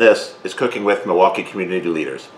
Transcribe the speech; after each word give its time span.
Hi, 0.00 0.04
I'm 0.04 0.14
Charlie, 0.14 0.28
and 0.28 0.42
this 0.42 0.44
is 0.44 0.54
Cooking 0.54 0.84
with 0.84 1.06
Milwaukee 1.06 1.42
Community 1.42 1.88
Leaders. 1.88 2.28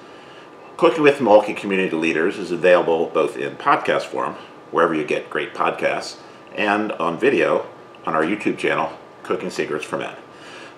Cooking 0.77 1.03
with 1.03 1.21
Milwaukee 1.21 1.53
Community 1.53 1.95
Leaders 1.95 2.39
is 2.39 2.51
available 2.51 3.07
both 3.07 3.37
in 3.37 3.57
podcast 3.57 4.03
form, 4.03 4.35
wherever 4.71 4.95
you 4.95 5.05
get 5.05 5.29
great 5.29 5.53
podcasts, 5.55 6.17
and 6.55 6.93
on 6.93 7.19
video 7.19 7.67
on 8.07 8.15
our 8.15 8.23
YouTube 8.23 8.57
channel, 8.57 8.93
Cooking 9.23 9.51
Secrets 9.51 9.85
for 9.85 9.99
Men. 9.99 10.15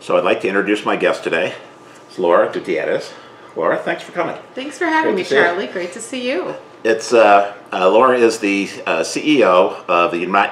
So 0.00 0.16
I'd 0.16 0.24
like 0.24 0.40
to 0.40 0.48
introduce 0.48 0.84
my 0.84 0.96
guest 0.96 1.22
today. 1.22 1.54
It's 2.08 2.18
Laura 2.18 2.50
Gutierrez. 2.52 3.12
Laura, 3.54 3.78
thanks 3.78 4.02
for 4.02 4.12
coming. 4.12 4.36
Thanks 4.54 4.78
for 4.78 4.86
having 4.86 5.14
Great 5.14 5.16
me, 5.16 5.22
to 5.24 5.28
see 5.28 5.36
you. 5.36 5.42
Charlie. 5.42 5.66
Great 5.68 5.92
to 5.92 6.00
see 6.00 6.30
you. 6.30 6.54
It's 6.82 7.12
uh, 7.12 7.54
uh, 7.72 7.90
Laura 7.90 8.18
is 8.18 8.40
the 8.40 8.68
uh, 8.86 9.00
CEO 9.00 9.84
of 9.88 10.10
the 10.10 10.18
Uni- 10.18 10.50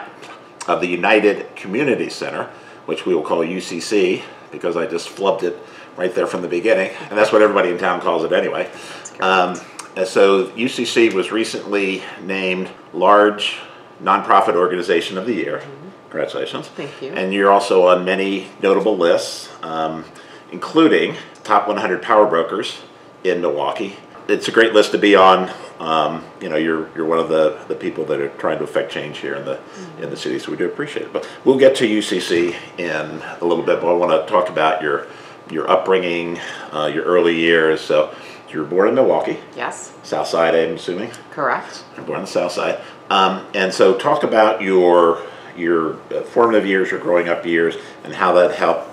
of 0.68 0.80
the 0.80 0.86
United 0.88 1.56
Community 1.56 2.08
Center, 2.08 2.44
which 2.86 3.06
we 3.06 3.14
will 3.14 3.22
call 3.22 3.38
UCC 3.38 4.22
because 4.52 4.76
I 4.76 4.86
just 4.86 5.08
flubbed 5.08 5.42
it 5.42 5.56
right 5.96 6.14
there 6.14 6.26
from 6.26 6.42
the 6.42 6.48
beginning, 6.48 6.90
and 7.08 7.18
that's 7.18 7.32
what 7.32 7.42
everybody 7.42 7.70
in 7.70 7.78
town 7.78 8.00
calls 8.00 8.24
it 8.24 8.32
anyway. 8.32 8.70
Um, 9.20 9.56
so 10.04 10.48
UCC 10.50 11.12
was 11.12 11.30
recently 11.30 12.02
named 12.22 12.70
Large 12.92 13.58
Nonprofit 14.02 14.54
Organization 14.54 15.18
of 15.18 15.26
the 15.26 15.34
Year. 15.34 15.62
Congratulations. 16.08 16.68
Thank 16.68 17.02
you. 17.02 17.12
And 17.12 17.32
you're 17.32 17.50
also 17.50 17.86
on 17.86 18.04
many 18.04 18.48
notable 18.62 18.96
lists, 18.96 19.48
um, 19.62 20.04
including 20.50 21.14
top 21.44 21.68
100 21.68 22.02
power 22.02 22.26
brokers 22.26 22.80
in 23.22 23.40
Milwaukee. 23.40 23.96
It's 24.26 24.48
a 24.48 24.52
great 24.52 24.72
list 24.72 24.92
to 24.92 24.98
be 24.98 25.14
on. 25.14 25.52
Um, 25.78 26.24
you 26.40 26.48
know, 26.48 26.56
you're 26.56 26.90
you're 26.94 27.06
one 27.06 27.18
of 27.18 27.28
the, 27.28 27.58
the 27.68 27.74
people 27.74 28.04
that 28.06 28.20
are 28.20 28.28
trying 28.28 28.58
to 28.58 28.64
affect 28.64 28.92
change 28.92 29.18
here 29.18 29.34
in 29.34 29.44
the 29.44 29.58
in 30.00 30.10
the 30.10 30.16
city, 30.16 30.38
so 30.38 30.50
we 30.50 30.56
do 30.56 30.66
appreciate 30.66 31.06
it. 31.06 31.12
But 31.12 31.28
we'll 31.44 31.58
get 31.58 31.74
to 31.76 31.88
UCC 31.88 32.54
in 32.78 33.22
a 33.40 33.44
little 33.44 33.64
bit. 33.64 33.80
But 33.80 33.88
I 33.88 33.92
want 33.92 34.12
to 34.12 34.30
talk 34.30 34.48
about 34.48 34.82
your 34.82 35.06
your 35.50 35.68
upbringing, 35.70 36.38
uh, 36.72 36.90
your 36.92 37.04
early 37.04 37.36
years. 37.36 37.80
So 37.80 38.14
you 38.50 38.60
were 38.60 38.64
born 38.66 38.88
in 38.88 38.94
Milwaukee, 38.94 39.38
Yes, 39.56 39.92
South 40.02 40.26
Side, 40.26 40.54
I'm 40.54 40.74
assuming. 40.74 41.10
correct. 41.30 41.84
You're 41.96 42.04
born 42.04 42.18
on 42.18 42.24
the 42.24 42.30
South 42.30 42.52
Side. 42.52 42.80
Um, 43.10 43.46
and 43.54 43.72
so 43.72 43.94
talk 43.98 44.22
about 44.22 44.60
your 44.62 45.22
your 45.56 45.94
uh, 46.12 46.22
formative 46.22 46.64
years, 46.66 46.90
your 46.90 47.00
growing 47.00 47.28
up 47.28 47.44
years, 47.44 47.76
and 48.04 48.14
how 48.14 48.32
that 48.32 48.54
helped 48.54 48.88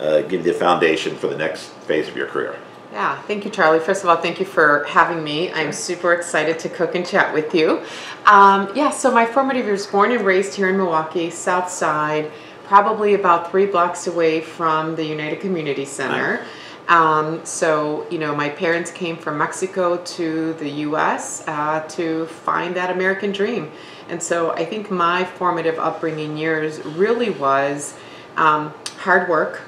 uh, 0.00 0.22
give 0.22 0.44
you 0.46 0.52
the 0.52 0.58
foundation 0.58 1.16
for 1.16 1.26
the 1.28 1.36
next 1.36 1.66
phase 1.86 2.08
of 2.08 2.16
your 2.16 2.26
career. 2.26 2.56
Yeah, 2.92 3.20
thank 3.22 3.44
you, 3.44 3.50
Charlie. 3.50 3.80
First 3.80 4.02
of 4.02 4.08
all, 4.08 4.16
thank 4.16 4.40
you 4.40 4.46
for 4.46 4.84
having 4.88 5.22
me. 5.22 5.52
I'm 5.52 5.72
super 5.72 6.14
excited 6.14 6.58
to 6.60 6.70
cook 6.70 6.94
and 6.94 7.06
chat 7.06 7.34
with 7.34 7.54
you. 7.54 7.82
Um, 8.24 8.72
yeah, 8.74 8.88
so 8.90 9.10
my 9.12 9.26
formative 9.26 9.66
years, 9.66 9.86
born 9.86 10.10
and 10.10 10.24
raised 10.24 10.54
here 10.54 10.70
in 10.70 10.78
Milwaukee, 10.78 11.28
South 11.28 11.68
Side, 11.70 12.32
probably 12.68 13.14
about 13.14 13.50
three 13.50 13.64
blocks 13.64 14.06
away 14.06 14.42
from 14.42 14.94
the 14.94 15.04
United 15.04 15.40
Community 15.40 15.86
Center. 15.86 16.44
Um, 16.86 17.42
so, 17.44 18.06
you 18.10 18.18
know, 18.18 18.34
my 18.34 18.50
parents 18.50 18.90
came 18.90 19.16
from 19.16 19.38
Mexico 19.38 19.96
to 19.96 20.52
the 20.54 20.68
US 20.86 21.48
uh, 21.48 21.80
to 21.88 22.26
find 22.26 22.76
that 22.76 22.90
American 22.90 23.32
dream. 23.32 23.72
And 24.10 24.22
so 24.22 24.52
I 24.52 24.66
think 24.66 24.90
my 24.90 25.24
formative 25.24 25.78
upbringing 25.78 26.36
years 26.36 26.84
really 26.84 27.30
was 27.30 27.94
um, 28.36 28.74
hard 28.98 29.30
work, 29.30 29.62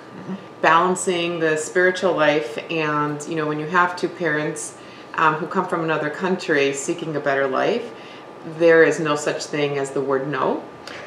balancing 0.61 1.41
the 1.41 1.57
spiritual 1.57 2.13
life, 2.13 2.59
and, 2.71 3.27
you 3.27 3.35
know, 3.35 3.47
when 3.47 3.59
you 3.59 3.67
have 3.67 3.97
two 3.97 4.09
parents 4.11 4.77
um, 5.15 5.35
who 5.37 5.47
come 5.47 5.67
from 5.67 5.85
another 5.85 6.11
country 6.11 6.75
seeking 6.75 7.17
a 7.17 7.21
better 7.21 7.49
life, 7.49 7.93
there 8.59 8.85
is 8.85 9.01
no 9.01 9.17
such 9.17 9.45
thing 9.45 9.79
as 9.79 9.91
the 9.91 10.03
word 10.03 10.29
no 10.29 10.63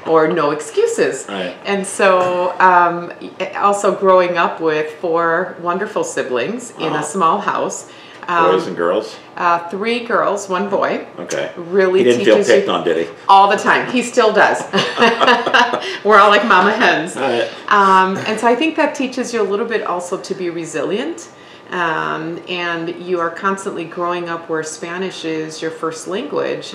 or 0.08 0.28
no 0.28 0.52
excuses. 0.52 1.26
Right. 1.30 1.56
And 1.66 1.86
so, 1.86 2.54
um, 2.60 3.12
also 3.56 3.94
growing 3.96 4.38
up 4.38 4.60
with 4.60 4.92
four 5.00 5.56
wonderful 5.62 6.04
siblings 6.04 6.72
in 6.80 6.92
Wow. 6.92 7.00
a 7.00 7.04
small 7.04 7.40
house, 7.40 7.90
um, 8.28 8.52
Boys 8.52 8.68
and 8.68 8.78
girls. 8.78 9.16
uh, 9.38 9.68
three 9.70 10.00
girls, 10.06 10.48
one 10.48 10.70
boy. 10.70 11.06
Okay. 11.20 11.52
Really 11.58 12.00
He 12.00 12.06
didn't 12.06 12.26
feel 12.26 12.44
picked 12.44 12.70
on, 12.70 12.84
did 12.86 13.06
he? 13.08 13.14
All 13.28 13.50
the 13.50 13.58
time. 13.58 13.92
He 13.92 14.02
still 14.02 14.32
does. 14.32 14.62
We're 16.04 16.20
all 16.20 16.30
like 16.30 16.46
mama 16.46 16.72
hens. 16.72 17.16
All 17.18 17.24
right. 17.24 17.50
Um, 17.68 18.18
and 18.28 18.40
so 18.40 18.48
I 18.48 18.56
think 18.56 18.76
that 18.78 18.96
teaches 18.96 19.34
you 19.34 19.42
a 19.42 19.48
little 19.50 19.66
bit 19.66 19.84
also 19.84 20.18
to 20.18 20.34
be 20.36 20.50
resilient. 20.50 21.30
Um, 21.72 22.40
and 22.48 22.90
you 23.02 23.20
are 23.20 23.30
constantly 23.32 23.86
growing 23.86 24.30
up 24.30 24.48
where 24.50 24.64
Spanish 24.64 25.26
is 25.26 25.62
your 25.62 25.72
first 25.72 26.08
language. 26.08 26.74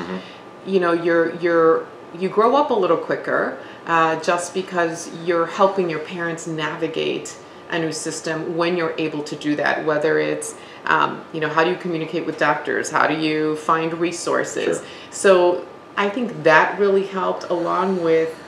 You 0.66 0.80
know, 0.80 0.92
you're 0.92 1.34
you're 1.36 1.86
you 2.18 2.28
grow 2.28 2.56
up 2.56 2.70
a 2.70 2.74
little 2.74 2.96
quicker 2.96 3.58
uh, 3.86 4.20
just 4.20 4.54
because 4.54 5.10
you're 5.24 5.46
helping 5.46 5.90
your 5.90 6.00
parents 6.00 6.46
navigate 6.46 7.36
a 7.70 7.78
new 7.78 7.92
system 7.92 8.56
when 8.56 8.76
you're 8.76 8.94
able 8.98 9.22
to 9.22 9.36
do 9.36 9.56
that. 9.56 9.84
Whether 9.84 10.18
it's 10.18 10.54
um, 10.86 11.24
you 11.32 11.40
know 11.40 11.48
how 11.48 11.64
do 11.64 11.70
you 11.70 11.76
communicate 11.76 12.24
with 12.26 12.38
doctors, 12.38 12.90
how 12.90 13.06
do 13.06 13.14
you 13.14 13.56
find 13.56 13.92
resources. 13.94 14.78
Sure. 14.78 14.86
So 15.10 15.66
I 15.96 16.08
think 16.08 16.44
that 16.44 16.78
really 16.78 17.06
helped, 17.06 17.44
along 17.44 18.02
with 18.02 18.40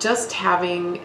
just 0.00 0.32
having 0.32 1.00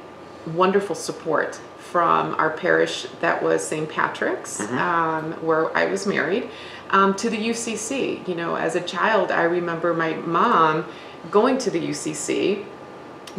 wonderful 0.47 0.95
support 0.95 1.59
from 1.77 2.33
our 2.35 2.49
parish 2.49 3.07
that 3.21 3.41
was 3.41 3.65
St. 3.65 3.87
Patrick's, 3.87 4.59
um, 4.71 5.33
where 5.45 5.75
I 5.77 5.85
was 5.85 6.07
married, 6.07 6.49
um, 6.89 7.13
to 7.15 7.29
the 7.29 7.37
UCC. 7.37 8.27
You 8.27 8.35
know, 8.35 8.55
as 8.55 8.75
a 8.75 8.81
child, 8.81 9.31
I 9.31 9.43
remember 9.43 9.93
my 9.93 10.15
mom 10.15 10.85
going 11.31 11.57
to 11.59 11.71
the 11.71 11.79
UCC 11.79 12.65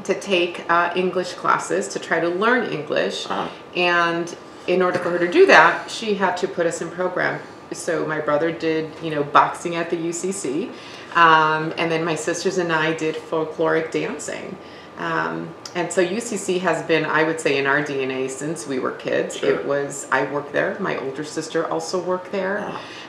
to 0.04 0.14
take 0.14 0.68
uh, 0.70 0.92
English 0.94 1.34
classes 1.34 1.88
to 1.88 1.98
try 1.98 2.20
to 2.20 2.28
learn 2.28 2.70
English. 2.70 3.26
Uh-huh. 3.26 3.48
And 3.74 4.36
in 4.66 4.82
order 4.82 4.98
for 4.98 5.10
her 5.10 5.18
to 5.18 5.30
do 5.30 5.46
that, 5.46 5.90
she 5.90 6.14
had 6.14 6.36
to 6.38 6.48
put 6.48 6.66
us 6.66 6.82
in 6.82 6.90
program. 6.90 7.40
So 7.72 8.06
my 8.06 8.20
brother 8.20 8.52
did, 8.52 8.90
you 9.02 9.10
know, 9.10 9.24
boxing 9.24 9.76
at 9.76 9.90
the 9.90 9.96
UCC, 9.96 10.70
um, 11.14 11.72
and 11.76 11.90
then 11.90 12.04
my 12.04 12.14
sisters 12.14 12.58
and 12.58 12.72
I 12.72 12.92
did 12.92 13.16
folkloric 13.16 13.90
dancing. 13.90 14.56
Um, 14.98 15.52
and 15.74 15.92
so 15.92 16.04
UCC 16.04 16.60
has 16.60 16.82
been, 16.84 17.04
I 17.04 17.24
would 17.24 17.40
say, 17.40 17.58
in 17.58 17.66
our 17.66 17.82
DNA 17.82 18.30
since 18.30 18.66
we 18.66 18.78
were 18.78 18.92
kids. 18.92 19.36
Sure. 19.36 19.58
It 19.58 19.66
was 19.66 20.06
I 20.10 20.30
worked 20.30 20.52
there. 20.52 20.78
My 20.78 20.96
older 20.98 21.24
sister 21.24 21.66
also 21.66 22.02
worked 22.02 22.32
there. 22.32 22.58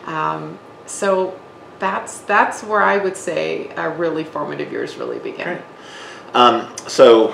Wow. 0.05 0.35
Um, 0.35 0.59
so 0.85 1.39
that's 1.79 2.19
that's 2.21 2.63
where 2.63 2.81
I 2.81 2.97
would 2.97 3.17
say 3.17 3.69
a 3.75 3.89
really 3.89 4.23
formative 4.23 4.71
years 4.71 4.95
really 4.97 5.19
began. 5.19 5.61
Um, 6.33 6.73
so 6.87 7.33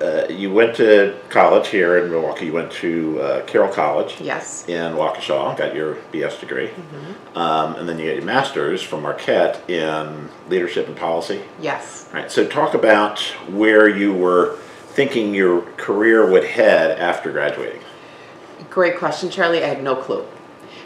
uh, 0.00 0.26
you 0.28 0.52
went 0.52 0.76
to 0.76 1.18
college 1.30 1.68
here 1.68 1.98
in 2.04 2.10
Milwaukee. 2.10 2.46
You 2.46 2.52
went 2.52 2.70
to 2.72 3.20
uh, 3.20 3.44
Carroll 3.46 3.72
College. 3.72 4.20
Yes. 4.20 4.68
in 4.68 4.92
Waukesha, 4.94 5.56
got 5.56 5.74
your 5.74 5.94
BS 6.12 6.38
degree, 6.40 6.70
um, 7.34 7.76
and 7.76 7.88
then 7.88 7.98
you 7.98 8.06
got 8.06 8.16
your 8.16 8.24
master's 8.24 8.82
from 8.82 9.02
Marquette 9.02 9.68
in 9.70 10.28
leadership 10.48 10.86
and 10.88 10.96
policy. 10.96 11.42
Yes. 11.60 12.08
All 12.08 12.20
right, 12.20 12.30
so 12.30 12.46
talk 12.46 12.74
about 12.74 13.20
where 13.48 13.88
you 13.88 14.12
were 14.12 14.58
thinking 14.88 15.34
your 15.34 15.62
career 15.76 16.30
would 16.30 16.44
head 16.44 16.98
after 16.98 17.32
graduating. 17.32 17.80
Great 18.70 18.98
question, 18.98 19.30
Charlie. 19.30 19.62
I 19.62 19.68
had 19.68 19.82
no 19.82 19.96
clue. 19.96 20.26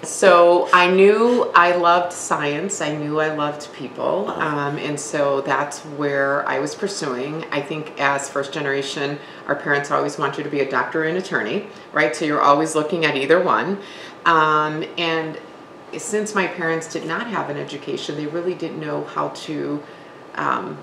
So 0.02 0.68
I 0.72 0.90
knew 0.90 1.50
I 1.54 1.76
loved 1.76 2.12
science. 2.12 2.80
I 2.80 2.96
knew 2.96 3.20
I 3.20 3.34
loved 3.34 3.70
people, 3.74 4.30
um, 4.30 4.78
and 4.78 4.98
so 4.98 5.42
that's 5.42 5.80
where 5.80 6.48
I 6.48 6.58
was 6.58 6.74
pursuing. 6.74 7.44
I 7.52 7.60
think 7.60 8.00
as 8.00 8.28
first 8.28 8.52
generation, 8.52 9.18
our 9.46 9.54
parents 9.54 9.90
always 9.90 10.16
want 10.16 10.38
you 10.38 10.44
to 10.44 10.48
be 10.50 10.60
a 10.60 10.70
doctor 10.70 11.04
and 11.04 11.18
attorney, 11.18 11.66
right? 11.92 12.16
So 12.16 12.24
you're 12.24 12.40
always 12.40 12.74
looking 12.74 13.04
at 13.04 13.14
either 13.14 13.42
one. 13.42 13.78
Um, 14.24 14.84
and 14.96 15.38
since 15.98 16.34
my 16.34 16.46
parents 16.46 16.90
did 16.90 17.04
not 17.04 17.26
have 17.26 17.50
an 17.50 17.58
education, 17.58 18.16
they 18.16 18.26
really 18.26 18.54
didn't 18.54 18.80
know 18.80 19.04
how 19.04 19.28
to 19.28 19.82
um, 20.36 20.78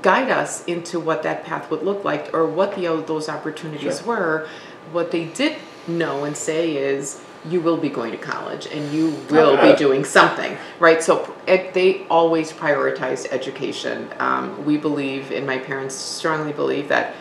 guide 0.00 0.30
us 0.30 0.64
into 0.64 0.98
what 0.98 1.22
that 1.22 1.44
path 1.44 1.70
would 1.70 1.82
look 1.82 2.04
like 2.04 2.32
or 2.34 2.46
what 2.46 2.74
the, 2.74 3.02
those 3.06 3.28
opportunities 3.28 4.00
Sure. 4.00 4.06
were. 4.06 4.48
What 4.90 5.10
they 5.12 5.26
did 5.26 5.56
know 5.86 6.24
and 6.24 6.36
say 6.36 6.76
is, 6.76 7.22
you 7.48 7.60
will 7.60 7.76
be 7.76 7.88
going 7.88 8.12
to 8.12 8.18
college 8.18 8.66
and 8.66 8.92
you 8.92 9.10
will 9.30 9.56
be 9.60 9.76
doing 9.76 10.04
something, 10.04 10.56
right? 10.78 11.02
So 11.02 11.34
it, 11.46 11.74
they 11.74 12.06
always 12.08 12.52
prioritized 12.52 13.28
education. 13.30 14.08
Um, 14.18 14.64
we 14.64 14.76
believe, 14.76 15.32
and 15.32 15.46
my 15.46 15.58
parents 15.58 15.94
strongly 15.94 16.52
believe, 16.52 16.88
that 16.88 17.14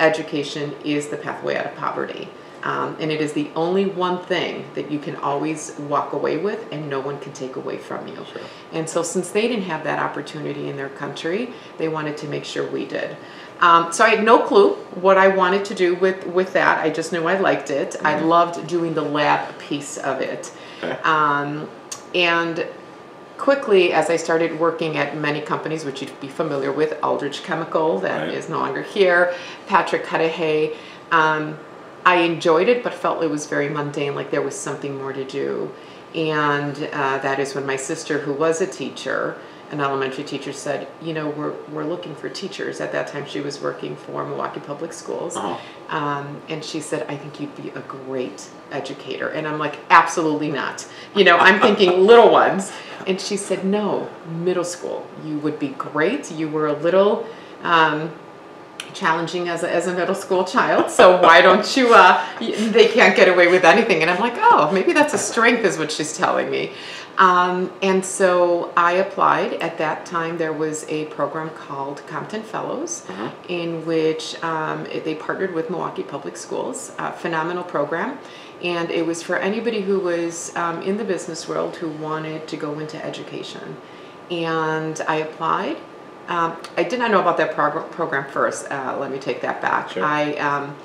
education 0.00 0.74
is 0.84 1.08
the 1.08 1.16
pathway 1.16 1.56
out 1.56 1.66
of 1.66 1.74
poverty. 1.76 2.28
Um, 2.62 2.96
and 3.00 3.10
it 3.10 3.20
is 3.20 3.32
the 3.32 3.50
only 3.56 3.86
one 3.86 4.24
thing 4.24 4.66
that 4.74 4.90
you 4.90 5.00
can 5.00 5.16
always 5.16 5.76
walk 5.78 6.12
away 6.12 6.36
with 6.36 6.70
and 6.70 6.88
no 6.88 7.00
one 7.00 7.18
can 7.18 7.32
take 7.32 7.56
away 7.56 7.76
from 7.76 8.06
you. 8.06 8.24
Sure. 8.32 8.42
And 8.72 8.88
so, 8.88 9.02
since 9.02 9.30
they 9.30 9.48
didn't 9.48 9.64
have 9.64 9.82
that 9.82 9.98
opportunity 9.98 10.68
in 10.68 10.76
their 10.76 10.88
country, 10.88 11.52
they 11.78 11.88
wanted 11.88 12.16
to 12.18 12.28
make 12.28 12.44
sure 12.44 12.64
we 12.70 12.86
did. 12.86 13.16
Um, 13.62 13.92
so 13.92 14.04
I 14.04 14.10
had 14.10 14.24
no 14.24 14.40
clue 14.40 14.74
what 15.00 15.16
I 15.16 15.28
wanted 15.28 15.64
to 15.66 15.74
do 15.74 15.94
with, 15.94 16.26
with 16.26 16.52
that. 16.54 16.78
I 16.84 16.90
just 16.90 17.12
knew 17.12 17.26
I 17.28 17.38
liked 17.38 17.70
it. 17.70 17.96
I 18.04 18.18
loved 18.18 18.66
doing 18.66 18.92
the 18.94 19.02
lab 19.02 19.56
piece 19.58 19.96
of 19.98 20.20
it. 20.20 20.52
Okay. 20.82 20.98
Um, 21.04 21.70
and 22.12 22.66
quickly, 23.38 23.92
as 23.92 24.10
I 24.10 24.16
started 24.16 24.58
working 24.58 24.96
at 24.96 25.16
many 25.16 25.40
companies, 25.40 25.84
which 25.84 26.02
you'd 26.02 26.20
be 26.20 26.28
familiar 26.28 26.72
with, 26.72 26.98
Aldrich 27.04 27.44
Chemical, 27.44 27.98
that 28.00 28.28
is 28.28 28.44
Right. 28.44 28.50
no 28.50 28.58
longer 28.58 28.82
here, 28.82 29.32
Patrick 29.68 30.04
Cudahy, 30.06 30.72
um, 31.12 31.56
I 32.04 32.16
enjoyed 32.16 32.68
it, 32.68 32.82
but 32.82 32.92
felt 32.92 33.22
it 33.22 33.30
was 33.30 33.46
very 33.46 33.68
mundane, 33.68 34.16
like 34.16 34.32
there 34.32 34.42
was 34.42 34.58
something 34.58 34.98
more 34.98 35.12
to 35.12 35.24
do. 35.24 35.70
And 36.16 36.76
uh, 36.92 37.18
that 37.18 37.38
is 37.38 37.54
when 37.54 37.64
my 37.64 37.76
sister, 37.76 38.18
who 38.18 38.32
was 38.32 38.60
a 38.60 38.66
teacher, 38.66 39.36
an 39.72 39.80
elementary 39.80 40.22
teacher, 40.22 40.52
said, 40.52 40.86
You 41.00 41.14
know, 41.14 41.30
we're, 41.30 41.54
we're 41.72 41.84
looking 41.84 42.14
for 42.14 42.28
teachers. 42.28 42.80
At 42.80 42.92
that 42.92 43.08
time, 43.08 43.26
she 43.26 43.40
was 43.40 43.60
working 43.60 43.96
for 43.96 44.24
Milwaukee 44.24 44.60
Public 44.60 44.92
Schools. 44.92 45.34
Uh-huh. 45.34 45.96
Um, 45.96 46.40
and 46.48 46.62
she 46.62 46.80
said, 46.80 47.06
I 47.08 47.16
think 47.16 47.40
you'd 47.40 47.56
be 47.56 47.70
a 47.70 47.80
great 47.80 48.48
educator. 48.70 49.30
And 49.30 49.48
I'm 49.48 49.58
like, 49.58 49.78
Absolutely 49.90 50.50
not. 50.50 50.86
You 51.16 51.24
know, 51.24 51.38
I'm 51.38 51.60
thinking 51.60 52.06
little 52.06 52.30
ones. 52.30 52.70
And 53.06 53.20
she 53.20 53.36
said, 53.36 53.64
No, 53.64 54.08
middle 54.28 54.64
school. 54.64 55.06
You 55.24 55.38
would 55.38 55.58
be 55.58 55.68
great. 55.68 56.30
You 56.30 56.48
were 56.48 56.66
a 56.66 56.74
little. 56.74 57.26
Um, 57.62 58.12
challenging 58.94 59.48
as 59.48 59.62
a, 59.62 59.72
as 59.72 59.86
a 59.86 59.94
middle 59.94 60.14
school 60.14 60.44
child 60.44 60.90
so 60.90 61.18
why 61.22 61.40
don't 61.40 61.76
you 61.76 61.94
uh, 61.94 62.22
they 62.38 62.88
can't 62.88 63.16
get 63.16 63.26
away 63.26 63.46
with 63.46 63.64
anything 63.64 64.02
and 64.02 64.10
i'm 64.10 64.20
like 64.20 64.34
oh 64.36 64.70
maybe 64.70 64.92
that's 64.92 65.14
a 65.14 65.18
strength 65.18 65.64
is 65.64 65.78
what 65.78 65.90
she's 65.90 66.14
telling 66.14 66.50
me 66.50 66.72
um, 67.18 67.70
and 67.82 68.04
so 68.04 68.72
i 68.76 68.92
applied 68.92 69.52
at 69.54 69.76
that 69.78 70.06
time 70.06 70.38
there 70.38 70.52
was 70.52 70.84
a 70.88 71.04
program 71.06 71.50
called 71.50 72.02
compton 72.06 72.42
fellows 72.42 73.04
in 73.48 73.84
which 73.86 74.42
um, 74.42 74.86
it- 74.86 75.04
they 75.04 75.14
partnered 75.14 75.52
with 75.54 75.68
milwaukee 75.70 76.02
public 76.02 76.36
schools 76.36 76.92
a 76.98 77.12
phenomenal 77.12 77.64
program 77.64 78.18
and 78.62 78.90
it 78.90 79.04
was 79.04 79.22
for 79.22 79.36
anybody 79.36 79.80
who 79.82 79.98
was 79.98 80.54
um, 80.56 80.80
in 80.82 80.96
the 80.96 81.04
business 81.04 81.48
world 81.48 81.76
who 81.76 81.88
wanted 81.88 82.46
to 82.48 82.56
go 82.56 82.78
into 82.78 83.02
education 83.04 83.76
and 84.30 85.00
i 85.08 85.16
applied 85.16 85.76
um, 86.28 86.56
I 86.76 86.84
did 86.84 87.00
not 87.00 87.10
know 87.10 87.20
about 87.20 87.36
that 87.38 87.52
prog- 87.52 87.90
program 87.90 88.30
first. 88.30 88.70
Uh, 88.70 88.96
let 89.00 89.10
me 89.10 89.18
take 89.18 89.40
that 89.40 89.60
back. 89.60 89.90
Sure. 89.90 90.04
I 90.04 90.34
um, 90.34 90.76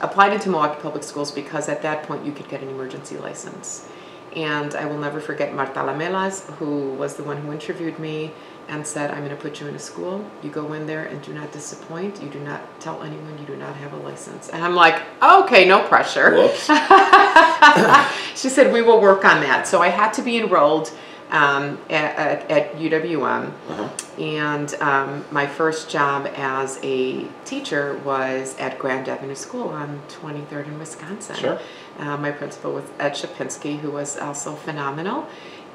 applied 0.00 0.32
into 0.32 0.48
Milwaukee 0.48 0.80
Public 0.80 1.02
Schools 1.02 1.32
because 1.32 1.68
at 1.68 1.82
that 1.82 2.04
point 2.04 2.24
you 2.24 2.30
could 2.30 2.48
get 2.48 2.62
an 2.62 2.68
emergency 2.68 3.16
license. 3.18 3.88
And 4.36 4.74
I 4.74 4.84
will 4.86 4.98
never 4.98 5.20
forget 5.20 5.54
Marta 5.54 5.80
Lamelas, 5.80 6.50
who 6.54 6.94
was 6.94 7.14
the 7.14 7.22
one 7.22 7.36
who 7.36 7.52
interviewed 7.52 7.98
me 7.98 8.32
and 8.68 8.86
said, 8.86 9.10
I'm 9.10 9.18
going 9.18 9.30
to 9.30 9.36
put 9.36 9.60
you 9.60 9.68
in 9.68 9.74
a 9.74 9.78
school. 9.78 10.24
You 10.42 10.50
go 10.50 10.72
in 10.72 10.86
there 10.86 11.04
and 11.04 11.20
do 11.22 11.32
not 11.32 11.52
disappoint. 11.52 12.22
You 12.22 12.28
do 12.28 12.40
not 12.40 12.80
tell 12.80 13.02
anyone 13.02 13.38
you 13.38 13.46
do 13.46 13.56
not 13.56 13.76
have 13.76 13.92
a 13.92 13.96
license. 13.96 14.48
And 14.48 14.64
I'm 14.64 14.74
like, 14.74 15.02
okay, 15.22 15.68
no 15.68 15.86
pressure. 15.86 16.34
Whoops. 16.34 16.66
she 18.34 18.48
said, 18.48 18.72
we 18.72 18.82
will 18.82 19.00
work 19.00 19.24
on 19.24 19.40
that. 19.42 19.68
So 19.68 19.82
I 19.82 19.88
had 19.88 20.12
to 20.14 20.22
be 20.22 20.38
enrolled 20.38 20.92
um, 21.34 21.78
at, 21.90 22.16
at, 22.16 22.50
at 22.50 22.76
UWM. 22.76 23.52
Uh-huh. 23.68 23.88
And 24.22 24.72
um, 24.76 25.24
my 25.32 25.46
first 25.46 25.90
job 25.90 26.30
as 26.36 26.78
a 26.84 27.26
teacher 27.44 28.00
was 28.04 28.56
at 28.58 28.78
Grand 28.78 29.08
Avenue 29.08 29.34
School 29.34 29.68
on 29.68 30.00
23rd 30.08 30.68
in 30.68 30.78
Wisconsin. 30.78 31.36
Sure. 31.36 31.60
Uh, 31.98 32.16
my 32.16 32.30
principal 32.30 32.72
was 32.72 32.84
Ed 33.00 33.10
Shapinski, 33.10 33.78
who 33.80 33.90
was 33.90 34.16
also 34.16 34.54
phenomenal. 34.54 35.26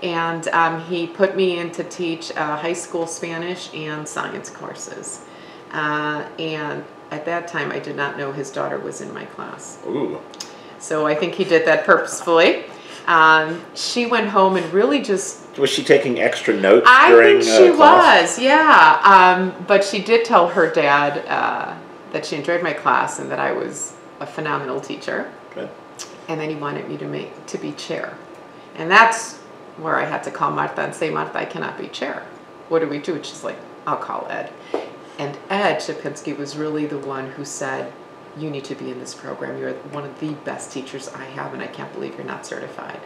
And 0.01 0.47
um, 0.49 0.81
he 0.85 1.05
put 1.05 1.35
me 1.35 1.59
in 1.59 1.71
to 1.71 1.83
teach 1.83 2.31
uh, 2.37 2.55
high 2.55 2.73
school 2.73 3.05
Spanish 3.05 3.73
and 3.73 4.07
science 4.07 4.49
courses. 4.49 5.25
Uh, 5.71 6.25
and 6.39 6.85
at 7.11 7.25
that 7.25 7.49
time, 7.49 7.69
I 7.71 7.79
did 7.79 7.97
not 7.97 8.17
know 8.17 8.31
his 8.31 8.49
daughter 8.49 8.79
was 8.79 9.01
in 9.01 9.13
my 9.13 9.25
class. 9.25 9.79
Ooh. 9.85 10.21
So 10.77 11.05
I 11.05 11.15
think 11.15 11.35
he 11.35 11.43
did 11.43 11.67
that 11.67 11.85
purposefully. 11.85 12.63
Um, 13.07 13.65
she 13.73 14.05
went 14.05 14.29
home 14.29 14.55
and 14.55 14.71
really 14.71 15.01
just 15.01 15.48
Was 15.59 15.69
she 15.69 15.83
taking 15.83 16.19
extra 16.19 16.55
notes 16.55 16.87
I 16.89 17.09
during 17.09 17.41
think 17.41 17.57
she 17.57 17.69
uh, 17.69 17.77
was, 17.77 18.39
yeah. 18.39 19.01
Um, 19.03 19.65
but 19.67 19.83
she 19.83 20.01
did 20.01 20.25
tell 20.25 20.47
her 20.49 20.71
dad 20.71 21.25
uh, 21.27 21.77
that 22.11 22.25
she 22.25 22.35
enjoyed 22.35 22.63
my 22.63 22.73
class 22.73 23.19
and 23.19 23.29
that 23.29 23.39
I 23.39 23.51
was 23.51 23.95
a 24.19 24.25
phenomenal 24.25 24.79
teacher. 24.79 25.31
Good. 25.53 25.69
And 26.27 26.39
then 26.39 26.49
he 26.49 26.55
wanted 26.55 26.87
me 26.87 26.97
to 26.97 27.05
make 27.05 27.45
to 27.47 27.57
be 27.57 27.71
chair, 27.73 28.17
and 28.75 28.89
that's 28.89 29.39
where 29.77 29.95
I 29.95 30.05
had 30.05 30.23
to 30.23 30.31
call 30.31 30.51
Martha 30.51 30.81
and 30.81 30.93
say, 30.93 31.09
Martha, 31.09 31.37
I 31.37 31.45
cannot 31.45 31.77
be 31.77 31.87
chair. 31.87 32.25
What 32.67 32.79
do 32.79 32.87
we 32.87 32.99
do? 32.99 33.15
And 33.15 33.25
she's 33.25 33.43
like, 33.43 33.57
I'll 33.87 33.97
call 33.97 34.27
Ed. 34.29 34.51
And 35.17 35.37
Ed 35.49 35.77
Shapinski 35.77 36.37
was 36.37 36.57
really 36.57 36.85
the 36.85 36.99
one 36.99 37.31
who 37.31 37.43
said, 37.43 37.91
You 38.37 38.49
need 38.49 38.63
to 38.65 38.75
be 38.75 38.91
in 38.91 38.99
this 38.99 39.13
program. 39.13 39.57
You're 39.57 39.73
one 39.73 40.05
of 40.05 40.19
the 40.19 40.31
best 40.31 40.71
teachers 40.71 41.09
I 41.09 41.25
have, 41.25 41.53
and 41.53 41.61
I 41.61 41.67
can't 41.67 41.91
believe 41.93 42.15
you're 42.15 42.25
not 42.25 42.45
certified. 42.45 43.01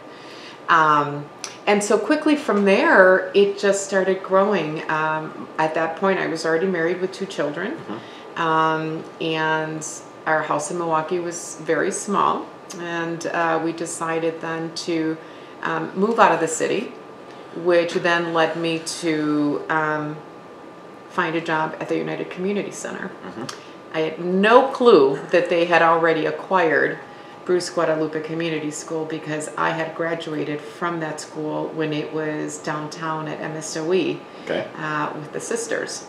Um, 0.68 1.26
and 1.66 1.82
so 1.82 1.98
quickly 1.98 2.36
from 2.36 2.64
there, 2.64 3.30
it 3.34 3.58
just 3.58 3.86
started 3.86 4.22
growing. 4.22 4.88
Um, 4.90 5.48
at 5.58 5.74
that 5.74 5.96
point, 5.96 6.18
I 6.18 6.26
was 6.26 6.44
already 6.44 6.66
married 6.66 7.00
with 7.00 7.12
two 7.12 7.26
children, 7.26 7.78
um, 8.36 9.02
and 9.20 9.86
our 10.26 10.42
house 10.42 10.70
in 10.70 10.78
Milwaukee 10.78 11.20
was 11.20 11.56
very 11.62 11.90
small. 11.90 12.46
And 12.78 13.26
uh, 13.26 13.60
we 13.64 13.72
decided 13.72 14.40
then 14.40 14.74
to 14.74 15.16
um, 15.62 15.96
move 15.98 16.18
out 16.18 16.32
of 16.32 16.40
the 16.40 16.48
city, 16.48 16.92
which 17.56 17.94
then 17.94 18.34
led 18.34 18.56
me 18.56 18.80
to 18.80 19.62
um, 19.68 20.16
find 21.10 21.36
a 21.36 21.40
job 21.40 21.76
at 21.80 21.88
the 21.88 21.96
United 21.96 22.30
Community 22.30 22.72
Center. 22.72 23.10
I 23.92 24.00
had 24.00 24.24
no 24.24 24.68
clue 24.72 25.20
that 25.30 25.48
they 25.48 25.66
had 25.66 25.80
already 25.80 26.26
acquired 26.26 26.98
Bruce 27.44 27.68
Guadalupe 27.70 28.20
Community 28.22 28.70
School 28.70 29.04
because 29.04 29.50
I 29.56 29.70
had 29.70 29.94
graduated 29.94 30.60
from 30.60 31.00
that 31.00 31.20
school 31.20 31.68
when 31.68 31.92
it 31.92 32.12
was 32.12 32.58
downtown 32.58 33.28
at 33.28 33.38
MSOE 33.40 34.18
Okay. 34.44 34.66
uh, 34.76 35.12
with 35.14 35.32
the 35.32 35.40
sisters. 35.40 36.06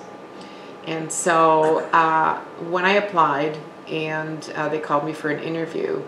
And 0.88 1.12
so 1.12 1.80
uh, 1.92 2.40
when 2.70 2.86
I 2.86 2.94
applied 2.94 3.58
and 3.88 4.52
uh, 4.56 4.70
they 4.70 4.80
called 4.80 5.06
me 5.06 5.14
for 5.14 5.30
an 5.30 5.42
interview, 5.44 6.02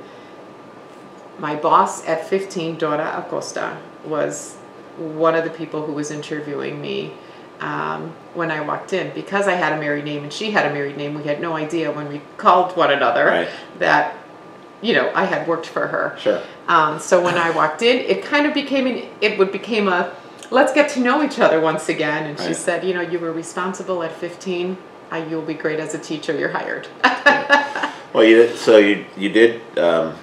my 1.40 1.56
boss 1.56 2.06
at 2.08 2.28
15, 2.28 2.78
Dora 2.78 3.24
Acosta, 3.26 3.78
was 4.06 4.56
one 4.98 5.36
of 5.36 5.44
the 5.44 5.50
people 5.52 5.86
who 5.86 5.94
was 5.94 6.10
interviewing 6.10 6.82
me 6.82 7.14
um, 7.60 8.14
when 8.34 8.50
I 8.52 8.62
walked 8.62 8.94
in. 8.94 9.14
Because 9.14 9.48
I 9.48 9.54
had 9.54 9.74
a 9.74 9.80
married 9.80 10.06
name 10.06 10.24
and 10.24 10.34
she 10.34 10.52
had 10.52 10.66
a 10.70 10.74
married 10.74 10.98
name, 10.98 11.14
we 11.16 11.24
had 11.24 11.40
no 11.42 11.56
idea 11.56 11.92
when 11.92 12.08
we 12.10 12.22
called 12.38 12.76
one 12.78 12.92
another 12.92 13.26
Right. 13.26 13.50
that, 13.80 14.16
you 14.82 14.94
know, 14.94 15.12
I 15.16 15.26
had 15.26 15.48
worked 15.48 15.66
for 15.66 15.88
her. 15.88 16.16
Sure. 16.20 16.42
Um, 16.68 17.00
so 17.00 17.22
when 17.24 17.36
I 17.38 17.50
walked 17.52 17.82
in, 17.82 17.98
it 17.98 18.24
kind 18.24 18.46
of 18.46 18.54
became 18.54 18.86
an, 18.88 19.08
it 19.22 19.38
would 19.40 19.52
became 19.52 19.88
a 19.88 20.14
let's 20.52 20.72
get 20.74 20.90
to 20.92 21.00
know 21.00 21.24
each 21.24 21.40
other 21.40 21.60
once 21.60 21.90
again. 21.90 22.26
And 22.26 22.38
she 22.40 22.48
Right. 22.48 22.56
said, 22.56 22.84
you 22.86 22.94
know, 22.94 23.02
you 23.02 23.20
were 23.20 23.32
responsible 23.34 24.02
at 24.04 24.12
15. 24.14 24.78
Uh, 25.12 25.26
you'll 25.30 25.42
be 25.42 25.54
great 25.54 25.80
as 25.80 25.94
a 25.94 26.00
teacher. 26.00 26.38
You're 26.38 26.50
hired. 26.52 26.88
Well, 28.14 28.24
you 28.24 28.38
did, 28.38 28.58
so 28.58 28.78
you 28.78 29.06
you 29.18 29.30
did 29.30 29.62
um, 29.78 30.16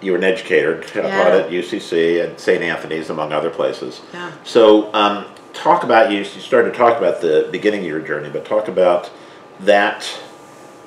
you 0.00 0.12
were 0.12 0.18
an 0.18 0.24
educator, 0.24 0.80
taught 0.80 1.04
Yeah. 1.04 1.36
at 1.44 1.50
UCC 1.50 2.24
and 2.24 2.38
St. 2.40 2.62
Anthony's 2.62 3.10
among 3.10 3.32
other 3.32 3.50
places. 3.50 4.00
Yeah. 4.14 4.30
So 4.44 4.94
um, 4.94 5.26
talk 5.52 5.82
about 5.82 6.10
you. 6.12 6.18
You 6.18 6.24
started 6.24 6.70
to 6.70 6.78
talk 6.78 6.96
about 6.96 7.20
the 7.20 7.48
beginning 7.50 7.80
of 7.80 7.86
your 7.86 8.00
journey, 8.00 8.30
but 8.30 8.44
talk 8.46 8.68
about 8.68 9.10
that 9.58 10.08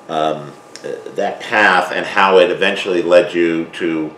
um, 0.08 0.50
that 1.14 1.40
path 1.40 1.92
and 1.92 2.04
how 2.04 2.38
it 2.38 2.50
eventually 2.50 3.02
led 3.02 3.34
you 3.34 3.66
to 3.66 4.08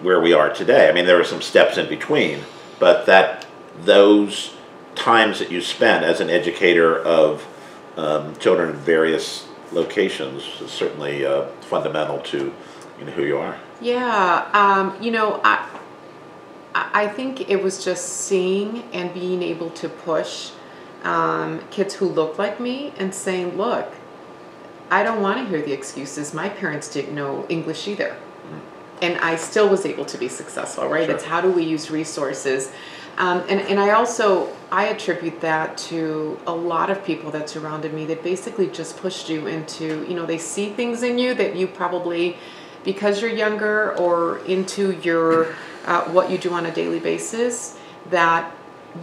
where 0.00 0.20
we 0.20 0.32
are 0.32 0.52
today. 0.52 0.88
I 0.88 0.92
mean, 0.92 1.06
there 1.06 1.16
were 1.16 1.24
some 1.24 1.42
steps 1.42 1.76
in 1.76 1.88
between, 1.88 2.40
but 2.78 3.06
that 3.06 3.46
those 3.82 4.54
times 4.94 5.38
that 5.38 5.50
you 5.50 5.60
spent 5.60 6.04
as 6.04 6.20
an 6.20 6.30
educator 6.30 6.98
of 6.98 7.46
um, 7.96 8.36
children 8.36 8.70
in 8.70 8.76
various 8.76 9.46
locations 9.72 10.42
is 10.60 10.70
certainly 10.70 11.24
uh, 11.24 11.46
fundamental 11.62 12.18
to 12.20 12.52
you 12.98 13.04
know, 13.04 13.12
who 13.12 13.24
you 13.24 13.38
are. 13.38 13.58
Yeah, 13.80 14.48
um, 14.52 15.02
you 15.02 15.10
know, 15.10 15.40
I, 15.42 15.66
I 16.74 17.08
think 17.08 17.48
it 17.50 17.62
was 17.62 17.84
just 17.84 18.06
seeing 18.26 18.82
and 18.92 19.12
being 19.14 19.42
able 19.42 19.70
to 19.70 19.88
push 19.88 20.50
um, 21.02 21.62
kids 21.70 21.94
who 21.94 22.06
look 22.06 22.38
like 22.38 22.60
me 22.60 22.92
and 22.98 23.14
saying, 23.14 23.56
look, 23.56 23.92
I 24.90 25.02
don't 25.02 25.22
want 25.22 25.38
to 25.38 25.44
hear 25.46 25.62
the 25.62 25.72
excuses. 25.72 26.34
My 26.34 26.48
parents 26.48 26.88
didn't 26.88 27.14
know 27.14 27.46
English 27.48 27.86
either. 27.86 28.16
And 29.02 29.16
I 29.18 29.36
still 29.36 29.68
was 29.68 29.86
able 29.86 30.04
to 30.04 30.18
be 30.18 30.28
successful, 30.28 30.86
right? 30.86 31.06
Sure. 31.06 31.14
It's 31.14 31.24
how 31.24 31.40
do 31.40 31.50
we 31.50 31.62
use 31.62 31.90
resources? 31.90 32.70
Um, 33.16 33.42
and, 33.48 33.60
and 33.60 33.80
I 33.80 33.90
also, 33.90 34.54
I 34.70 34.86
attribute 34.86 35.40
that 35.40 35.78
to 35.78 36.38
a 36.46 36.52
lot 36.54 36.90
of 36.90 37.04
people 37.04 37.30
that 37.30 37.48
surrounded 37.48 37.94
me 37.94 38.04
that 38.06 38.22
basically 38.22 38.66
just 38.66 38.98
pushed 38.98 39.28
you 39.28 39.46
into, 39.46 40.06
you 40.06 40.14
know, 40.14 40.26
they 40.26 40.38
see 40.38 40.70
things 40.70 41.02
in 41.02 41.18
you 41.18 41.34
that 41.34 41.56
you 41.56 41.66
probably, 41.66 42.36
because 42.84 43.22
you're 43.22 43.30
younger 43.30 43.96
or 43.96 44.38
into 44.46 44.92
your, 45.00 45.54
uh, 45.86 46.04
what 46.10 46.30
you 46.30 46.36
do 46.36 46.52
on 46.52 46.66
a 46.66 46.74
daily 46.74 47.00
basis, 47.00 47.78
that 48.10 48.52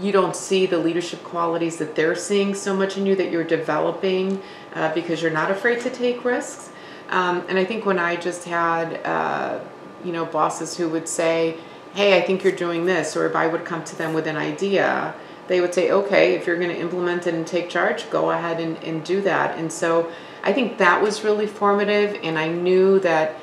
you 0.01 0.11
don't 0.11 0.35
see 0.35 0.65
the 0.65 0.77
leadership 0.77 1.23
qualities 1.23 1.77
that 1.77 1.95
they're 1.95 2.15
seeing 2.15 2.53
so 2.53 2.75
much 2.75 2.97
in 2.97 3.05
you 3.05 3.15
that 3.15 3.31
you're 3.31 3.43
developing 3.43 4.41
uh, 4.75 4.93
because 4.93 5.21
you're 5.21 5.31
not 5.31 5.49
afraid 5.49 5.79
to 5.81 5.89
take 5.89 6.25
risks. 6.25 6.69
Um, 7.09 7.45
and 7.47 7.57
I 7.57 7.65
think 7.65 7.85
when 7.85 7.99
I 7.99 8.17
just 8.17 8.43
had, 8.43 9.01
uh, 9.05 9.59
you 10.03 10.11
know, 10.11 10.25
bosses 10.25 10.77
who 10.77 10.89
would 10.89 11.07
say, 11.07 11.57
hey, 11.93 12.17
I 12.17 12.21
think 12.21 12.43
you're 12.43 12.55
doing 12.55 12.85
this, 12.85 13.15
or 13.15 13.25
if 13.25 13.35
I 13.35 13.47
would 13.47 13.65
come 13.65 13.83
to 13.85 13.95
them 13.95 14.13
with 14.13 14.27
an 14.27 14.35
idea, 14.35 15.15
they 15.47 15.61
would 15.61 15.73
say, 15.73 15.89
okay, 15.91 16.33
if 16.35 16.45
you're 16.45 16.57
going 16.57 16.69
to 16.69 16.77
implement 16.77 17.25
it 17.25 17.33
and 17.33 17.47
take 17.47 17.69
charge, 17.69 18.09
go 18.09 18.31
ahead 18.31 18.59
and, 18.59 18.77
and 18.83 19.03
do 19.05 19.21
that. 19.21 19.57
And 19.57 19.71
so 19.71 20.11
I 20.43 20.51
think 20.53 20.77
that 20.77 21.01
was 21.01 21.23
really 21.23 21.47
formative, 21.47 22.19
and 22.21 22.37
I 22.37 22.49
knew 22.49 22.99
that 22.99 23.35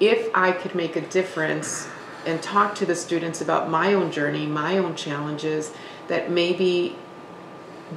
if 0.00 0.28
I 0.34 0.52
could 0.52 0.74
make 0.74 0.96
a 0.96 1.00
difference 1.00 1.88
and 2.26 2.42
talk 2.42 2.74
to 2.76 2.86
the 2.86 2.94
students 2.94 3.40
about 3.40 3.70
my 3.70 3.94
own 3.94 4.10
journey, 4.10 4.46
my 4.46 4.78
own 4.78 4.94
challenges, 4.94 5.72
that 6.08 6.30
maybe 6.30 6.96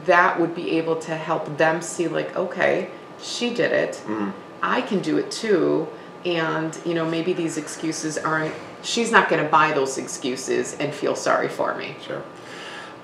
that 0.05 0.39
would 0.39 0.53
be 0.55 0.77
able 0.77 0.95
to 0.95 1.15
help 1.15 1.57
them 1.57 1.81
see, 1.81 2.07
like, 2.07 2.35
okay, 2.35 2.89
she 3.21 3.53
did 3.53 3.71
it, 3.71 4.01
I 4.61 4.81
can 4.81 4.99
do 4.99 5.17
it 5.17 5.31
too. 5.31 5.87
And, 6.25 6.77
you 6.85 6.93
know, 6.93 7.09
maybe 7.09 7.33
these 7.33 7.57
excuses 7.57 8.17
aren't, 8.17 8.53
she's 8.83 9.11
not 9.11 9.29
going 9.29 9.43
to 9.43 9.49
buy 9.49 9.71
those 9.71 9.97
excuses 9.97 10.75
and 10.77 10.93
feel 10.93 11.15
sorry 11.15 11.47
for 11.47 11.75
me. 11.75 11.95
Sure. 12.05 12.21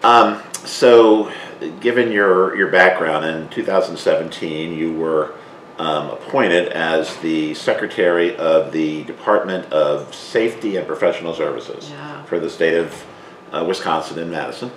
Um, 0.04 0.42
so, 0.66 1.32
given 1.80 2.12
your, 2.12 2.56
your 2.58 2.70
background 2.70 3.26
in 3.26 3.50
2017, 3.50 4.74
you 4.74 4.94
were 4.94 5.34
um, 5.78 6.10
appointed 6.10 6.70
as 6.70 7.16
the 7.18 7.54
Secretary 7.54 8.36
of 8.38 8.72
the 8.72 9.04
Department 9.04 9.72
of 9.74 10.14
Safety 10.16 10.78
and 10.78 10.88
Professional 10.88 11.34
Services 11.34 11.90
Yeah. 11.90 12.24
for 12.24 12.40
the 12.40 12.50
state 12.50 12.76
of 12.78 13.06
uh, 13.52 13.64
Wisconsin 13.68 14.20
in 14.20 14.32
Madison. 14.32 14.72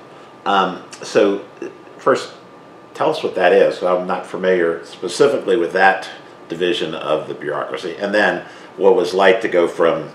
Um, 0.45 0.83
so, 1.03 1.45
first, 1.99 2.33
tell 2.95 3.11
us 3.11 3.23
what 3.23 3.35
that 3.37 3.53
is. 3.53 3.83
I'm 3.83 4.07
not 4.07 4.27
familiar 4.27 4.85
specifically 4.85 5.57
with 5.57 5.73
that 5.73 6.09
division 6.49 6.95
of 6.95 7.29
the 7.29 7.35
bureaucracy. 7.35 7.97
And 7.99 8.15
then, 8.15 8.45
what 8.77 8.97
was 8.97 9.13
like 9.15 9.41
to 9.43 9.49
go 9.49 9.69
from 9.69 10.11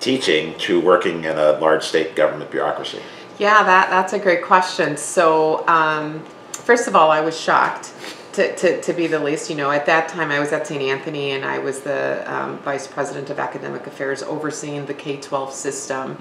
teaching 0.00 0.56
to 0.58 0.80
working 0.80 1.24
in 1.24 1.38
a 1.38 1.52
large 1.58 1.82
state 1.82 2.14
government 2.14 2.50
bureaucracy. 2.50 3.00
Yeah, 3.38 3.62
that, 3.64 3.90
that's 3.90 4.12
a 4.12 4.18
great 4.18 4.42
question. 4.44 4.96
So, 4.96 5.66
um, 5.66 6.22
first 6.52 6.88
of 6.88 6.94
all, 6.94 7.10
I 7.10 7.20
was 7.20 7.38
shocked 7.38 7.92
to, 8.34 8.54
to, 8.56 8.80
to 8.80 8.92
be 8.92 9.06
the 9.06 9.18
least. 9.18 9.48
You 9.48 9.56
know, 9.56 9.70
at 9.70 9.86
that 9.86 10.08
time 10.08 10.30
I 10.30 10.38
was 10.38 10.52
at 10.52 10.66
St. 10.66 10.82
Anthony 10.82 11.32
and 11.32 11.44
I 11.44 11.58
was 11.58 11.80
the 11.80 12.22
um, 12.32 12.58
vice 12.58 12.86
president 12.86 13.30
of 13.30 13.38
academic 13.38 13.86
affairs 13.86 14.22
overseeing 14.22 14.86
the 14.86 14.94
K 14.94 15.16
12 15.16 15.52
system 15.52 16.16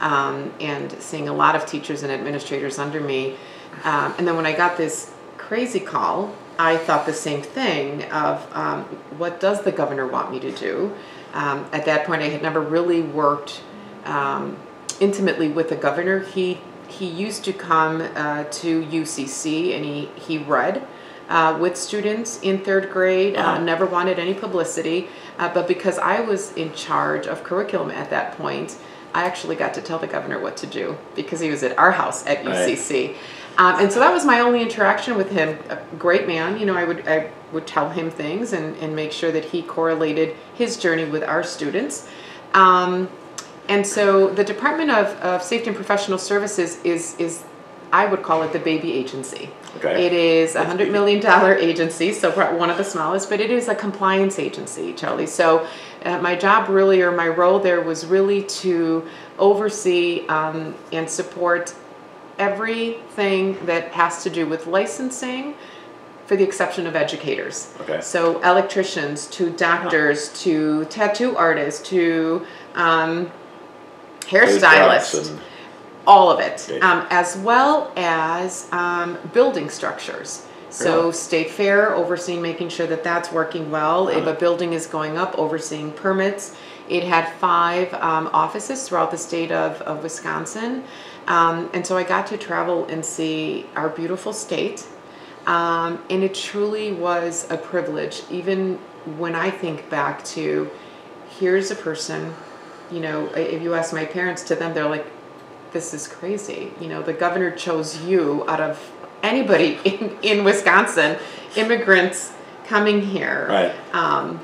um, 0.00 0.52
and 0.60 0.92
seeing 1.00 1.28
a 1.28 1.32
lot 1.32 1.56
of 1.56 1.66
teachers 1.66 2.02
and 2.02 2.12
administrators 2.12 2.78
under 2.78 3.00
me. 3.00 3.36
Um, 3.84 4.14
and 4.18 4.28
then 4.28 4.36
when 4.36 4.46
I 4.46 4.52
got 4.52 4.76
this 4.76 5.12
crazy 5.36 5.80
call, 5.80 6.34
I 6.58 6.76
thought 6.76 7.06
the 7.06 7.12
same 7.12 7.42
thing 7.42 8.04
of 8.12 8.46
um, 8.54 8.84
what 9.18 9.40
does 9.40 9.62
the 9.62 9.72
governor 9.72 10.06
want 10.06 10.30
me 10.30 10.38
to 10.40 10.52
do? 10.52 10.94
Um, 11.32 11.66
at 11.72 11.84
that 11.86 12.06
point, 12.06 12.22
I 12.22 12.28
had 12.28 12.42
never 12.42 12.60
really 12.60 13.02
worked 13.02 13.62
um, 14.04 14.56
intimately 15.00 15.48
with 15.48 15.68
the 15.68 15.76
governor. 15.76 16.20
He 16.20 16.60
he 16.86 17.06
used 17.06 17.44
to 17.44 17.52
come 17.52 18.00
uh, 18.00 18.44
to 18.44 18.82
UCC 18.84 19.74
and 19.74 19.84
he 19.84 20.06
he 20.16 20.38
read 20.38 20.86
uh, 21.34 21.58
with 21.60 21.76
students 21.76 22.38
in 22.42 22.56
third 22.68 22.84
grade. 22.96 23.34
Uh, 23.36 23.40
Uh-huh. 23.40 23.58
never 23.72 23.86
wanted 23.96 24.16
any 24.26 24.34
publicity, 24.44 24.98
uh, 25.40 25.48
but 25.56 25.64
because 25.74 25.96
I 25.98 26.20
was 26.30 26.52
in 26.62 26.68
charge 26.86 27.26
of 27.32 27.36
curriculum 27.48 27.90
at 27.90 28.08
that 28.10 28.26
point, 28.38 28.76
I 29.18 29.24
actually 29.30 29.56
got 29.56 29.72
to 29.74 29.82
tell 29.88 29.98
the 29.98 30.06
governor 30.16 30.38
what 30.46 30.56
to 30.62 30.66
do 30.80 30.96
because 31.14 31.40
he 31.40 31.50
was 31.50 31.62
at 31.68 31.72
our 31.78 31.92
house 32.02 32.18
at 32.26 32.38
Right. 32.44 32.54
UCC. 32.56 33.16
Um, 33.62 33.74
and 33.80 33.88
so 33.92 33.98
that 34.00 34.12
was 34.12 34.24
my 34.24 34.38
only 34.46 34.60
interaction 34.68 35.16
with 35.16 35.30
him. 35.38 35.48
A 35.70 35.78
great 36.06 36.26
man, 36.26 36.58
you 36.58 36.66
know. 36.66 36.76
I 36.82 36.84
would 36.88 37.00
I 37.16 37.30
would 37.52 37.66
tell 37.76 37.88
him 37.98 38.10
things 38.10 38.52
and, 38.52 38.76
and 38.82 38.90
make 39.02 39.12
sure 39.20 39.30
that 39.36 39.44
he 39.52 39.62
correlated 39.62 40.28
his 40.60 40.76
journey 40.84 41.04
with 41.14 41.22
our 41.22 41.42
students. 41.44 42.08
Um, 42.64 43.08
and 43.68 43.86
so 43.86 44.28
the 44.40 44.44
Department 44.44 44.90
of, 44.90 45.06
of 45.22 45.42
Safety 45.42 45.68
and 45.68 45.76
Professional 45.76 46.18
Services 46.18 46.70
is 46.84 47.14
is 47.26 47.44
I 47.94 48.06
would 48.06 48.24
call 48.24 48.42
it 48.42 48.52
the 48.52 48.58
baby 48.58 48.92
agency. 48.92 49.48
Okay. 49.76 50.04
It 50.04 50.12
is 50.12 50.56
a 50.56 50.64
hundred 50.64 50.90
million 50.90 51.20
dollar 51.20 51.54
agency, 51.54 52.12
so 52.12 52.32
one 52.56 52.68
of 52.68 52.76
the 52.76 52.82
smallest, 52.82 53.30
but 53.30 53.40
it 53.40 53.52
is 53.52 53.68
a 53.68 53.74
compliance 53.74 54.40
agency, 54.40 54.92
Charlie. 54.94 55.28
So 55.28 55.64
uh, 56.04 56.18
my 56.18 56.34
job 56.34 56.68
really, 56.68 57.02
or 57.02 57.12
my 57.12 57.28
role 57.28 57.60
there, 57.60 57.80
was 57.80 58.04
really 58.04 58.42
to 58.64 59.06
oversee 59.38 60.26
um, 60.26 60.74
and 60.92 61.08
support 61.08 61.72
everything 62.36 63.64
that 63.66 63.92
has 63.92 64.24
to 64.24 64.30
do 64.30 64.44
with 64.44 64.66
licensing, 64.66 65.54
for 66.26 66.34
the 66.34 66.42
exception 66.42 66.88
of 66.88 66.96
educators. 66.96 67.72
Okay. 67.82 68.00
So 68.00 68.42
electricians 68.42 69.28
to 69.28 69.50
doctors 69.50 70.30
to 70.42 70.84
tattoo 70.86 71.36
artists 71.36 71.88
to 71.90 72.44
um, 72.74 73.30
hairstylists 74.22 75.38
all 76.06 76.30
of 76.30 76.40
it, 76.40 76.66
Okay. 76.68 76.80
um, 76.80 77.06
as 77.10 77.36
well 77.36 77.90
as 77.96 78.68
um, 78.72 79.18
building 79.32 79.68
structures. 79.70 80.46
So 80.70 81.02
Really? 81.02 81.12
state 81.12 81.50
fair 81.50 81.94
overseeing 81.94 82.42
making 82.42 82.68
sure 82.68 82.86
that 82.88 83.04
that's 83.04 83.30
working 83.30 83.70
well. 83.70 84.08
If 84.08 84.26
a 84.26 84.32
building 84.34 84.72
is 84.72 84.86
going 84.86 85.16
up, 85.16 85.38
overseeing 85.38 85.92
permits. 85.92 86.56
It 86.88 87.04
had 87.04 87.28
five 87.34 87.94
um, 87.94 88.28
offices 88.32 88.86
throughout 88.86 89.10
the 89.10 89.16
state 89.16 89.52
of, 89.52 89.80
of 89.82 90.02
Wisconsin. 90.02 90.84
Um, 91.28 91.70
and 91.72 91.86
so 91.86 91.96
I 91.96 92.02
got 92.02 92.26
to 92.26 92.36
travel 92.36 92.84
and 92.86 93.04
see 93.04 93.66
our 93.76 93.88
beautiful 93.88 94.32
state. 94.32 94.86
Um, 95.46 96.02
and 96.10 96.22
it 96.24 96.34
truly 96.34 96.92
was 96.92 97.46
a 97.50 97.56
privilege, 97.56 98.22
even 98.30 98.78
when 99.16 99.34
I 99.34 99.50
think 99.50 99.88
back 99.90 100.24
to 100.26 100.70
here's 101.38 101.70
a 101.70 101.76
person, 101.76 102.34
you 102.90 103.00
know, 103.00 103.26
if 103.34 103.62
you 103.62 103.74
ask 103.74 103.92
my 103.92 104.04
parents 104.04 104.42
to 104.44 104.54
them, 104.54 104.74
they're 104.74 104.88
like, 104.88 105.06
this 105.74 105.92
is 105.92 106.08
crazy. 106.08 106.72
You 106.80 106.88
know, 106.88 107.02
the 107.02 107.12
governor 107.12 107.50
chose 107.50 108.00
you 108.02 108.48
out 108.48 108.60
of 108.62 108.80
anybody 109.22 109.78
in, 109.84 110.16
in 110.22 110.44
Wisconsin, 110.44 111.18
immigrants 111.56 112.32
coming 112.66 113.02
here. 113.02 113.46
Right. 113.50 113.74
Um, 113.94 114.40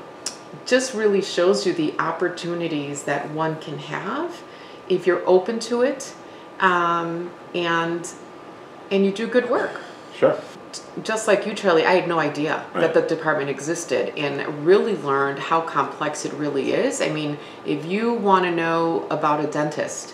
just 0.67 0.93
really 0.93 1.21
shows 1.23 1.65
you 1.65 1.73
the 1.73 1.95
opportunities 1.97 3.03
that 3.03 3.31
one 3.31 3.59
can 3.59 3.79
have 3.79 4.43
if 4.89 5.07
you're 5.07 5.25
open 5.27 5.59
to 5.59 5.81
it 5.81 6.13
um, 6.59 7.31
and 7.55 8.11
and 8.91 9.05
you 9.05 9.11
do 9.11 9.25
good 9.27 9.49
work 9.49 9.81
Sure. 10.13 10.37
just 11.01 11.27
like 11.27 11.47
you, 11.47 11.53
Charlie, 11.53 11.85
I 11.85 11.93
had 11.93 12.07
no 12.07 12.19
idea 12.19 12.63
Right. 12.73 12.81
that 12.81 12.93
the 12.93 13.01
department 13.15 13.49
existed 13.49 14.13
and 14.17 14.65
really 14.65 14.95
learned 14.97 15.39
how 15.39 15.61
complex 15.61 16.25
it 16.25 16.33
really 16.33 16.73
is. 16.73 17.01
I 17.01 17.09
mean, 17.09 17.37
if 17.65 17.85
you 17.85 18.13
want 18.13 18.43
to 18.45 18.51
know 18.51 19.07
about 19.09 19.43
a 19.43 19.47
dentist 19.47 20.13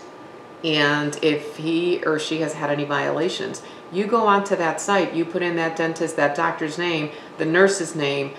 and 0.64 1.18
if 1.22 1.56
he 1.56 2.02
or 2.04 2.18
she 2.18 2.40
has 2.40 2.54
had 2.54 2.70
any 2.70 2.84
violations, 2.84 3.62
you 3.92 4.06
go 4.06 4.26
onto 4.26 4.56
that 4.56 4.80
site, 4.80 5.14
you 5.14 5.24
put 5.24 5.42
in 5.42 5.56
that 5.56 5.76
dentist, 5.76 6.16
that 6.16 6.34
doctor's 6.34 6.78
name, 6.78 7.10
the 7.38 7.44
nurse's 7.44 7.94
name, 7.94 8.32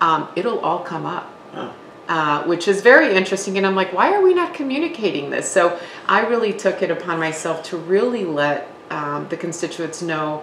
um, 0.00 0.28
it'll 0.36 0.60
all 0.60 0.80
come 0.80 1.04
up 1.06 1.30
Oh, 1.54 1.72
uh, 2.08 2.44
which 2.44 2.68
is 2.68 2.82
very 2.82 3.14
interesting. 3.14 3.56
And 3.56 3.66
I'm 3.66 3.74
like, 3.76 3.92
why 3.92 4.12
are 4.12 4.22
we 4.22 4.34
not 4.34 4.54
communicating 4.54 5.30
this? 5.30 5.48
So 5.48 5.78
I 6.06 6.26
really 6.26 6.52
took 6.52 6.82
it 6.82 6.90
upon 6.90 7.18
myself 7.18 7.62
to 7.64 7.76
really 7.76 8.24
let 8.24 8.68
um, 8.90 9.26
the 9.28 9.36
constituents 9.36 10.02
know 10.02 10.42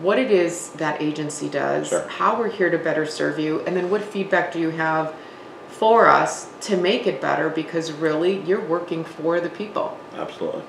what 0.00 0.18
it 0.18 0.30
is 0.30 0.70
that 0.70 1.00
agency 1.02 1.48
does, 1.48 1.88
Sure. 1.88 2.08
how 2.08 2.38
we're 2.38 2.50
here 2.50 2.70
to 2.70 2.78
better 2.78 3.06
serve 3.06 3.38
you, 3.38 3.60
and 3.60 3.76
then 3.76 3.90
what 3.90 4.02
feedback 4.02 4.52
do 4.52 4.58
you 4.58 4.70
have 4.70 5.14
for 5.68 6.06
us 6.08 6.50
to 6.62 6.76
make 6.76 7.06
it 7.06 7.20
better 7.20 7.50
because 7.50 7.92
really 7.92 8.40
you're 8.42 8.64
working 8.64 9.04
for 9.04 9.40
the 9.40 9.50
people. 9.50 9.98
Absolutely. 10.18 10.62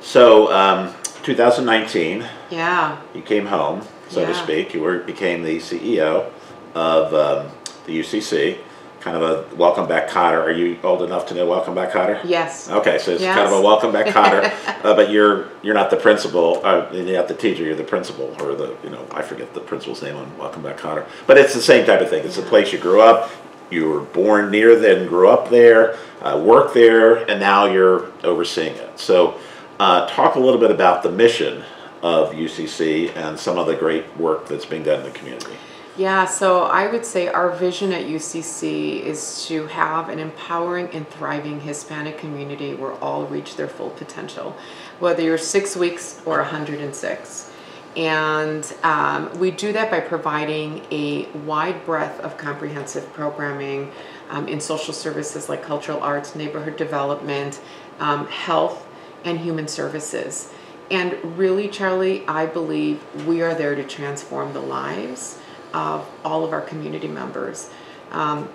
So, 0.00 0.52
um, 0.52 0.94
2019, 1.22 2.24
Yeah. 2.50 2.96
you 3.14 3.22
came 3.22 3.46
home, 3.46 3.82
so 4.08 4.24
to 4.24 4.32
Yeah. 4.32 4.42
speak. 4.42 4.74
You 4.74 4.80
were 4.82 4.98
became 4.98 5.42
the 5.42 5.58
CEO 5.60 6.26
of 6.74 7.14
um, 7.14 7.46
the 7.86 7.92
UCC. 7.94 8.58
Kind 9.00 9.16
of 9.18 9.22
a 9.22 9.44
welcome 9.56 9.86
back 9.86 10.08
Kotter. 10.08 10.42
Are 10.42 10.50
you 10.50 10.78
old 10.82 11.02
enough 11.02 11.26
to 11.26 11.34
know 11.34 11.44
welcome 11.44 11.74
back 11.74 11.92
Kotter? 11.92 12.18
Yes. 12.24 12.70
Okay, 12.70 12.96
so 12.98 13.10
it's 13.12 13.22
kind 13.22 13.40
of 13.40 13.52
a 13.52 13.56
Yes. 13.56 13.62
welcome 13.64 13.92
back 13.92 14.06
Kotter, 14.06 14.50
uh, 14.84 14.94
but 14.94 15.10
you're 15.10 15.44
you're 15.62 15.74
not 15.74 15.90
the 15.90 15.96
principal. 15.96 16.60
Uh, 16.64 16.86
you're 16.90 17.16
not 17.16 17.28
the 17.28 17.34
teacher. 17.34 17.62
You're 17.64 17.74
the 17.76 17.84
principal, 17.84 18.34
or 18.40 18.54
the 18.54 18.74
you 18.82 18.88
know 18.88 19.00
I 19.10 19.20
forget 19.20 19.52
the 19.52 19.60
principal's 19.60 20.00
name 20.02 20.16
on 20.16 20.30
Welcome 20.38 20.62
Back 20.62 20.78
Kotter. 20.78 21.04
But 21.26 21.36
it's 21.36 21.52
the 21.54 21.60
same 21.60 21.84
type 21.84 22.00
of 22.00 22.08
thing. 22.08 22.24
It's 22.24 22.36
the 22.36 22.42
place 22.42 22.72
you 22.72 22.78
grew 22.78 23.02
up. 23.02 23.30
You 23.70 23.88
were 23.88 24.00
born 24.00 24.50
near 24.50 24.78
then, 24.78 25.06
grew 25.06 25.28
up 25.28 25.50
there, 25.50 25.96
uh, 26.22 26.40
worked 26.44 26.74
there, 26.74 27.28
and 27.30 27.40
now 27.40 27.66
you're 27.66 28.12
overseeing 28.22 28.76
it. 28.76 28.98
So, 28.98 29.38
uh, 29.80 30.06
talk 30.08 30.36
a 30.36 30.40
little 30.40 30.60
bit 30.60 30.70
about 30.70 31.02
the 31.02 31.10
mission 31.10 31.64
of 32.02 32.32
UCC 32.32 33.14
and 33.16 33.38
some 33.38 33.58
of 33.58 33.66
the 33.66 33.74
great 33.74 34.16
work 34.16 34.46
that's 34.46 34.66
being 34.66 34.82
done 34.82 35.00
in 35.00 35.04
the 35.04 35.18
community. 35.18 35.54
Yeah, 35.96 36.24
so 36.24 36.64
I 36.64 36.90
would 36.90 37.06
say 37.06 37.28
our 37.28 37.50
vision 37.50 37.92
at 37.92 38.06
UCC 38.06 39.00
is 39.00 39.46
to 39.46 39.66
have 39.68 40.08
an 40.08 40.18
empowering 40.18 40.88
and 40.92 41.08
thriving 41.08 41.60
Hispanic 41.60 42.18
community 42.18 42.74
where 42.74 42.94
all 42.94 43.26
reach 43.26 43.54
their 43.54 43.68
full 43.68 43.90
potential, 43.90 44.56
whether 44.98 45.22
you're 45.22 45.38
six 45.38 45.76
weeks 45.76 46.20
or 46.26 46.38
106. 46.38 47.50
And 47.96 48.74
um, 48.82 49.38
we 49.38 49.50
do 49.50 49.72
that 49.72 49.90
by 49.90 50.00
providing 50.00 50.84
a 50.90 51.26
wide 51.46 51.84
breadth 51.86 52.20
of 52.20 52.36
comprehensive 52.36 53.12
programming 53.12 53.92
um, 54.30 54.48
in 54.48 54.60
social 54.60 54.92
services 54.92 55.48
like 55.48 55.62
cultural 55.62 56.00
arts, 56.00 56.34
neighborhood 56.34 56.76
development, 56.76 57.60
um, 58.00 58.26
health, 58.26 58.86
and 59.24 59.38
human 59.38 59.68
services. 59.68 60.52
And 60.90 61.38
really, 61.38 61.68
Charlie, 61.68 62.26
I 62.26 62.46
believe 62.46 63.02
we 63.26 63.42
are 63.42 63.54
there 63.54 63.74
to 63.74 63.84
transform 63.84 64.52
the 64.52 64.60
lives 64.60 65.38
of 65.72 66.08
all 66.24 66.44
of 66.44 66.52
our 66.52 66.60
community 66.60 67.08
members. 67.08 67.70
Um, 68.10 68.48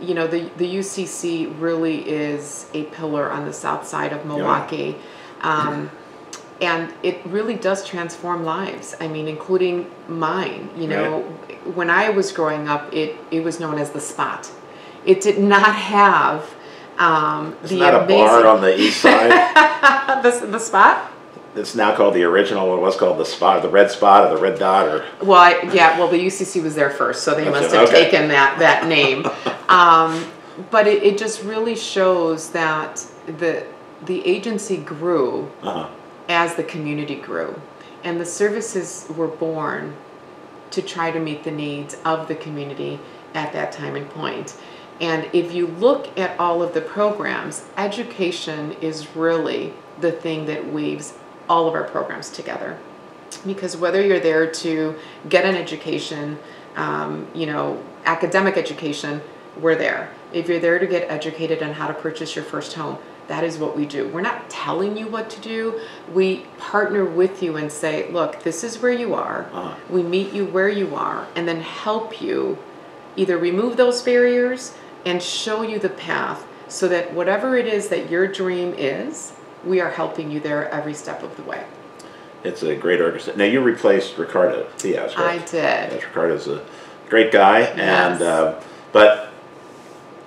you 0.00 0.14
know, 0.14 0.26
the, 0.26 0.50
the 0.56 0.76
UCC 0.76 1.60
really 1.60 2.08
is 2.08 2.66
a 2.72 2.84
pillar 2.84 3.30
on 3.30 3.44
the 3.44 3.52
south 3.52 3.86
side 3.86 4.12
of 4.12 4.24
Milwaukee. 4.24 4.96
Um, 5.40 5.90
and 6.60 6.92
it 7.02 7.24
really 7.26 7.54
does 7.54 7.84
transform 7.84 8.44
lives. 8.44 8.94
I 9.00 9.08
mean, 9.08 9.28
including 9.28 9.90
mine. 10.08 10.70
You 10.76 10.88
know, 10.88 11.22
when 11.74 11.90
I 11.90 12.10
was 12.10 12.32
growing 12.32 12.68
up, 12.68 12.92
it, 12.92 13.16
it 13.30 13.44
was 13.44 13.60
known 13.60 13.78
as 13.78 13.90
the 13.90 14.00
spot. 14.00 14.50
It 15.04 15.20
did 15.20 15.38
not 15.38 15.74
have 15.74 16.54
um, 16.98 17.56
Isn't 17.62 17.78
the 17.78 17.84
a 17.84 18.04
amazing 18.04 18.26
bar 18.26 18.46
on 18.46 18.60
the 18.60 18.78
east 18.78 19.00
side? 19.00 19.30
the, 20.22 20.46
the 20.46 20.58
spot. 20.58 21.12
it's 21.54 21.74
now 21.74 21.94
called 21.94 22.14
the 22.14 22.24
original. 22.24 22.76
It 22.76 22.80
was 22.80 22.96
called 22.96 23.18
the 23.18 23.24
spot, 23.24 23.62
the 23.62 23.68
red 23.68 23.90
spot, 23.90 24.24
or 24.24 24.34
the 24.34 24.42
red 24.42 24.58
dot, 24.58 24.88
or 24.88 25.06
Well, 25.22 25.38
I, 25.38 25.60
yeah, 25.72 25.98
well, 25.98 26.08
the 26.08 26.18
UCC 26.18 26.62
was 26.62 26.74
there 26.74 26.90
first, 26.90 27.22
so 27.22 27.34
they 27.34 27.44
That's 27.44 27.62
must 27.62 27.74
it, 27.74 27.78
have 27.78 27.88
okay. 27.88 28.04
taken 28.04 28.28
that, 28.28 28.58
that 28.58 28.86
name. 28.86 29.26
Um, 29.68 30.26
but 30.70 30.86
it, 30.86 31.02
it 31.02 31.18
just 31.18 31.44
really 31.44 31.76
shows 31.76 32.52
that 32.52 33.06
the, 33.26 33.66
the 34.06 34.26
agency 34.26 34.78
grew 34.78 35.52
uh 35.62 35.90
as 36.28 36.54
the 36.54 36.64
community 36.64 37.16
grew. 37.16 37.60
And 38.04 38.20
the 38.20 38.26
services 38.26 39.06
were 39.16 39.28
born 39.28 39.96
to 40.70 40.82
try 40.82 41.10
to 41.10 41.18
meet 41.18 41.44
the 41.44 41.50
needs 41.50 41.96
of 42.04 42.28
the 42.28 42.34
community 42.34 43.00
at 43.34 43.52
that 43.52 43.72
time 43.72 43.96
and 43.96 44.08
point. 44.10 44.56
And 45.00 45.28
if 45.32 45.52
you 45.52 45.66
look 45.66 46.18
at 46.18 46.38
all 46.38 46.62
of 46.62 46.74
the 46.74 46.80
programs, 46.80 47.64
education 47.76 48.72
is 48.80 49.16
really 49.16 49.72
the 50.00 50.12
thing 50.12 50.46
that 50.46 50.72
weaves 50.72 51.14
all 51.48 51.68
of 51.68 51.74
our 51.74 51.84
programs 51.84 52.30
together. 52.30 52.78
Because 53.46 53.76
whether 53.76 54.04
you're 54.04 54.20
there 54.20 54.50
to 54.50 54.96
get 55.28 55.44
an 55.44 55.54
education, 55.54 56.38
um, 56.76 57.28
you 57.34 57.46
know, 57.46 57.82
academic 58.04 58.56
education, 58.56 59.20
we're 59.60 59.76
there. 59.76 60.10
If 60.32 60.48
you're 60.48 60.60
there 60.60 60.78
to 60.78 60.86
get 60.86 61.10
educated 61.10 61.62
on 61.62 61.74
how 61.74 61.88
to 61.88 61.94
purchase 61.94 62.34
your 62.34 62.44
first 62.44 62.74
home, 62.74 62.98
that 63.28 63.44
is 63.44 63.58
what 63.58 63.76
we 63.76 63.86
do. 63.86 64.08
We're 64.08 64.22
not 64.22 64.48
telling 64.50 64.96
you 64.96 65.06
what 65.06 65.28
to 65.30 65.40
do. 65.40 65.80
We 66.12 66.46
partner 66.58 67.04
with 67.04 67.42
you 67.42 67.56
and 67.56 67.70
say, 67.70 68.10
look, 68.10 68.42
this 68.42 68.64
is 68.64 68.80
where 68.80 68.92
you 68.92 69.14
are. 69.14 69.48
Uh-huh. 69.52 69.74
We 69.90 70.02
meet 70.02 70.32
you 70.32 70.46
where 70.46 70.68
you 70.68 70.94
are 70.94 71.26
and 71.36 71.46
then 71.46 71.60
help 71.60 72.20
you 72.22 72.58
either 73.16 73.36
remove 73.38 73.76
those 73.76 74.00
barriers 74.02 74.74
and 75.04 75.22
show 75.22 75.62
you 75.62 75.78
the 75.78 75.88
path 75.90 76.46
so 76.68 76.88
that 76.88 77.12
whatever 77.12 77.56
it 77.56 77.66
is 77.66 77.88
that 77.88 78.10
your 78.10 78.26
dream 78.26 78.74
is, 78.76 79.32
we 79.64 79.80
are 79.80 79.90
helping 79.90 80.30
you 80.30 80.40
there 80.40 80.68
every 80.70 80.94
step 80.94 81.22
of 81.22 81.36
the 81.36 81.42
way. 81.42 81.64
it's 82.44 82.62
a 82.62 82.74
great 82.76 83.00
organization. 83.00 83.38
Now 83.38 83.44
you 83.44 83.60
replaced 83.60 84.16
Ricardo 84.16 84.68
Diaz, 84.78 85.12
I 85.16 85.38
did. 85.38 85.52
Yes, 85.92 86.04
Ricardo's 86.04 86.46
a 86.48 86.64
great 87.08 87.32
guy, 87.32 87.60
and 87.60 88.20
Yes. 88.20 88.22
uh, 88.22 88.62
but 88.92 89.32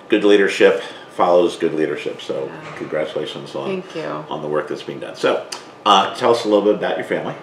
good 0.08 0.22
leadership 0.24 0.82
follows 1.12 1.56
good 1.56 1.74
leadership. 1.74 2.20
So 2.20 2.50
congratulations 2.76 3.54
on 3.54 3.82
on 4.28 4.42
the 4.42 4.48
work 4.48 4.68
that's 4.68 4.82
being 4.82 5.00
done. 5.00 5.16
So 5.16 5.46
uh, 5.84 6.14
tell 6.14 6.32
us 6.32 6.44
a 6.44 6.48
little 6.48 6.64
bit 6.64 6.74
about 6.74 6.96
your 6.96 7.06
family. 7.06 7.34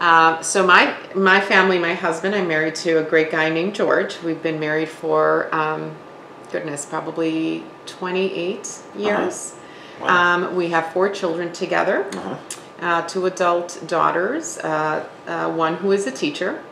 Um, 0.00 0.42
so 0.42 0.64
my 0.66 0.94
my 1.14 1.40
family, 1.40 1.78
my 1.78 1.94
husband, 1.94 2.34
I'm 2.34 2.46
married 2.46 2.76
to 2.76 2.98
a 2.98 3.02
great 3.02 3.30
guy 3.30 3.48
named 3.48 3.74
George. 3.74 4.22
We've 4.22 4.42
been 4.42 4.60
married 4.60 4.88
for 4.88 5.52
um, 5.54 5.96
goodness, 6.52 6.86
probably 6.86 7.64
28 7.86 8.80
years. 8.96 9.56
Wow. 10.00 10.06
Um, 10.08 10.54
we 10.56 10.68
have 10.68 10.92
four 10.92 11.08
children 11.08 11.52
together. 11.52 12.04
Uh-huh. 12.14 12.36
uh, 12.80 13.02
two 13.08 13.26
adult 13.26 13.82
daughters, 13.88 14.58
uh, 14.58 15.04
uh, 15.26 15.50
one 15.52 15.76
who 15.76 15.90
is 15.90 16.06
a 16.06 16.12
teacher 16.12 16.62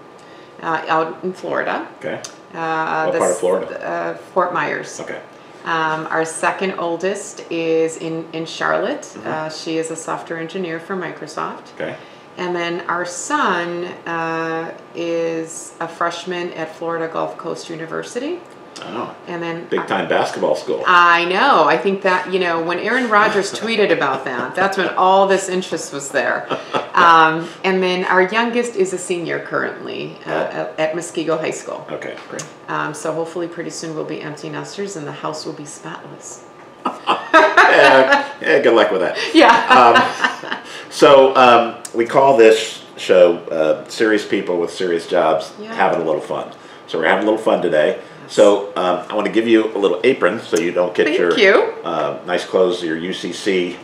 uh, 0.63 0.85
out 0.87 1.25
in 1.25 1.33
Florida. 1.33 1.89
Okay. 1.99 2.23
Uh, 2.55 3.05
What 3.07 3.13
the 3.13 3.19
part 3.19 3.31
of 3.33 3.39
Florida? 3.39 3.85
Uh, 3.85 4.15
Fort 4.33 4.55
Myers. 4.55 5.01
Okay. 5.01 5.21
Um, 5.67 6.07
our 6.07 6.25
second 6.25 6.79
oldest 6.79 7.45
is 7.51 7.97
in, 7.97 8.27
in 8.33 8.47
Charlotte. 8.47 9.03
Mm-hmm. 9.03 9.29
Uh, 9.29 9.49
she 9.51 9.79
is 9.79 9.91
a 9.91 9.97
software 9.97 10.39
engineer 10.39 10.79
for 10.79 10.97
Microsoft. 10.97 11.75
Okay. 11.75 11.97
And 12.37 12.55
then 12.55 12.83
our 12.83 13.05
son 13.05 13.85
uh, 14.07 14.79
is 14.95 15.75
a 15.81 15.89
freshman 15.89 16.53
at 16.53 16.75
Florida 16.77 17.13
Gulf 17.13 17.37
Coast 17.37 17.69
University. 17.69 18.41
Oh, 18.83 19.17
And 19.27 19.43
then 19.43 19.67
big 19.69 19.87
time 19.87 20.09
basketball 20.09 20.55
school. 20.57 20.83
I 20.87 21.25
know. 21.25 21.65
I 21.65 21.77
think 21.79 22.03
that, 22.03 22.33
you 22.33 22.39
know, 22.39 22.63
when 22.63 22.79
Aaron 22.79 23.09
Rodgers 23.09 23.53
tweeted 23.61 23.91
about 23.93 24.25
that, 24.25 24.55
that's 24.55 24.77
when 24.77 24.89
all 24.97 25.27
this 25.27 25.49
interest 25.49 25.93
was 25.93 26.11
there. 26.11 26.47
Um, 26.95 27.49
and 27.65 27.83
then 27.83 28.05
our 28.05 28.23
youngest 28.23 28.77
is 28.77 28.93
a 28.93 28.99
senior 28.99 29.41
currently 29.41 30.17
uh, 30.27 30.31
at, 30.31 30.79
at 30.81 30.95
Muskego 30.95 31.39
High 31.39 31.51
School. 31.51 31.87
Okay, 31.91 32.17
great. 32.29 32.45
Um, 32.69 32.95
so 32.95 33.13
hopefully 33.13 33.49
pretty 33.49 33.71
soon 33.71 33.95
we'll 33.95 34.05
be 34.05 34.21
empty 34.21 34.49
nesters 34.51 34.97
and 34.97 35.07
the 35.07 35.13
house 35.13 35.47
will 35.47 35.53
be 35.53 35.65
spotless. 35.67 36.45
yeah, 36.87 38.33
yeah, 38.41 38.59
good 38.61 38.75
luck 38.75 38.91
with 38.91 39.01
that. 39.01 39.17
Yeah. 39.35 40.63
So 40.91 41.35
um, 41.37 41.83
we 41.95 42.07
call 42.07 42.37
this 42.37 42.85
show 42.97 43.39
uh, 43.51 43.87
"Serious 43.89 44.27
People 44.27 44.59
with 44.61 44.71
Serious 44.73 45.07
Jobs 45.09 45.53
Yeah. 45.61 45.75
Having 45.75 46.03
a 46.03 46.05
Little 46.05 46.21
Fun." 46.21 46.55
So 46.87 46.99
we're 46.99 47.07
having 47.09 47.27
a 47.27 47.31
little 47.31 47.43
fun 47.45 47.61
today. 47.61 48.01
So 48.29 48.69
um, 48.77 49.07
I 49.09 49.15
want 49.15 49.27
to 49.27 49.33
give 49.33 49.47
you 49.49 49.75
a 49.77 49.79
little 49.79 50.01
apron 50.05 50.41
so 50.41 50.59
you 50.59 50.73
don't 50.73 50.95
get 50.95 51.07
Thank 51.07 51.19
your 51.19 51.39
you. 51.39 51.75
Uh, 51.85 52.21
nice 52.27 52.45
clothes, 52.45 52.83
your 52.83 52.97
UCC 52.97 53.77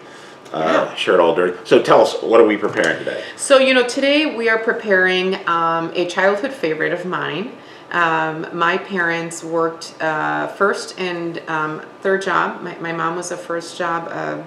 uh, 0.53 0.87
Yeah. 0.89 0.95
shirt 0.95 1.21
all 1.21 1.35
dirty. 1.35 1.59
So 1.65 1.83
tell 1.83 2.01
us, 2.03 2.21
what 2.23 2.41
are 2.41 2.47
we 2.47 2.57
preparing 2.57 2.99
today? 2.99 3.23
So, 3.37 3.59
you 3.59 3.75
know, 3.75 3.87
today 3.87 4.37
we 4.37 4.49
are 4.49 4.59
preparing 4.59 5.37
um, 5.49 5.93
a 5.95 6.07
childhood 6.07 6.53
favorite 6.53 6.93
of 6.93 7.05
mine. 7.07 7.53
Um, 7.91 8.47
my 8.53 8.79
parents 8.79 9.45
worked 9.45 9.95
uh, 10.01 10.49
first 10.49 10.99
and 10.99 11.43
um, 11.49 11.83
third 12.01 12.23
job. 12.23 12.63
My, 12.63 12.77
my 12.79 12.93
mom 12.93 13.17
was 13.17 13.31
a 13.33 13.37
first 13.37 13.77
job 13.77 14.09
uh, 14.11 14.43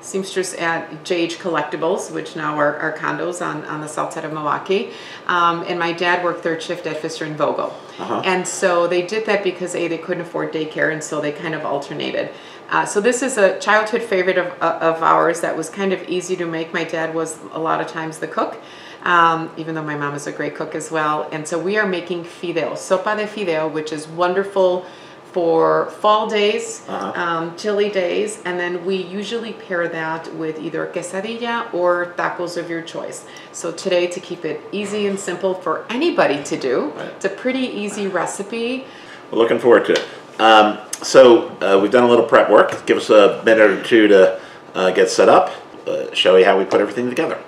seamstress 0.00 0.54
at 0.54 0.90
JH 1.04 1.36
Collectibles, 1.36 2.12
which 2.12 2.36
now 2.36 2.56
are, 2.56 2.76
are 2.76 2.96
condos 2.96 3.44
on, 3.44 3.64
on 3.64 3.80
the 3.80 3.88
south 3.88 4.12
side 4.12 4.24
of 4.24 4.32
Milwaukee. 4.32 4.90
Um, 5.26 5.64
and 5.68 5.78
my 5.78 5.92
dad 5.92 6.24
worked 6.24 6.42
third 6.42 6.62
shift 6.62 6.86
at 6.86 6.96
Fisher 6.98 7.24
and 7.24 7.36
Vogel. 7.36 7.74
Uh-huh. 7.98 8.22
And 8.24 8.46
so 8.46 8.86
they 8.86 9.06
did 9.06 9.26
that 9.26 9.44
because 9.44 9.74
A, 9.74 9.88
they 9.88 9.98
couldn't 9.98 10.22
afford 10.22 10.52
daycare, 10.52 10.92
and 10.92 11.02
so 11.02 11.20
they 11.20 11.32
kind 11.32 11.54
of 11.54 11.64
alternated. 11.64 12.30
Uh, 12.70 12.86
so 12.86 13.00
this 13.00 13.22
is 13.22 13.36
a 13.36 13.58
childhood 13.58 14.02
favorite 14.02 14.38
of, 14.38 14.46
uh, 14.62 14.78
of 14.80 15.02
ours 15.02 15.40
that 15.40 15.56
was 15.56 15.68
kind 15.68 15.92
of 15.92 16.08
easy 16.08 16.36
to 16.36 16.46
make. 16.46 16.72
My 16.72 16.84
dad 16.84 17.14
was 17.14 17.38
a 17.52 17.58
lot 17.58 17.80
of 17.80 17.88
times 17.88 18.18
the 18.18 18.28
cook, 18.28 18.60
um, 19.02 19.50
even 19.56 19.74
though 19.74 19.82
my 19.82 19.96
mom 19.96 20.14
is 20.14 20.28
a 20.28 20.32
great 20.32 20.54
cook 20.54 20.76
as 20.76 20.90
well. 20.90 21.28
And 21.32 21.46
so 21.46 21.58
we 21.58 21.78
are 21.78 21.86
making 21.86 22.24
fideo, 22.24 22.72
sopa 22.72 23.16
de 23.16 23.26
fideo, 23.26 23.70
which 23.70 23.92
is 23.92 24.06
wonderful 24.06 24.86
for 25.32 25.86
fall 26.00 26.26
days, 26.28 26.82
Uh-huh. 26.88 27.12
um, 27.22 27.56
chilly 27.56 27.88
days, 27.88 28.40
and 28.44 28.58
then 28.58 28.84
we 28.84 28.96
usually 28.96 29.52
pair 29.52 29.86
that 29.88 30.34
with 30.34 30.58
either 30.60 30.86
quesadilla 30.86 31.72
or 31.72 32.14
tacos 32.16 32.56
of 32.56 32.68
your 32.68 32.82
choice. 32.82 33.24
So 33.52 33.70
today, 33.70 34.06
to 34.08 34.20
keep 34.20 34.44
it 34.44 34.60
easy 34.72 35.06
and 35.06 35.18
simple 35.18 35.54
for 35.54 35.84
anybody 35.90 36.42
to 36.44 36.56
do, 36.56 36.92
Right. 36.96 37.06
it's 37.16 37.24
a 37.24 37.28
pretty 37.28 37.66
easy 37.82 38.06
recipe. 38.08 38.84
We're 39.30 39.38
looking 39.38 39.58
forward 39.60 39.84
to 39.86 39.92
it. 39.92 40.04
Um, 40.40 40.78
so 41.02 41.48
uh, 41.60 41.78
we've 41.80 41.90
done 41.92 42.04
a 42.04 42.08
little 42.08 42.24
prep 42.24 42.50
work. 42.50 42.84
Give 42.86 42.96
us 42.96 43.10
a 43.10 43.42
minute 43.44 43.70
or 43.70 43.82
two 43.82 44.08
to 44.08 44.40
uh, 44.74 44.90
get 44.90 45.10
set 45.10 45.28
up. 45.28 45.50
Uh, 45.86 46.12
show 46.12 46.36
you 46.36 46.44
how 46.44 46.58
we 46.58 46.64
put 46.64 46.80
everything 46.80 47.08
together. 47.08 47.38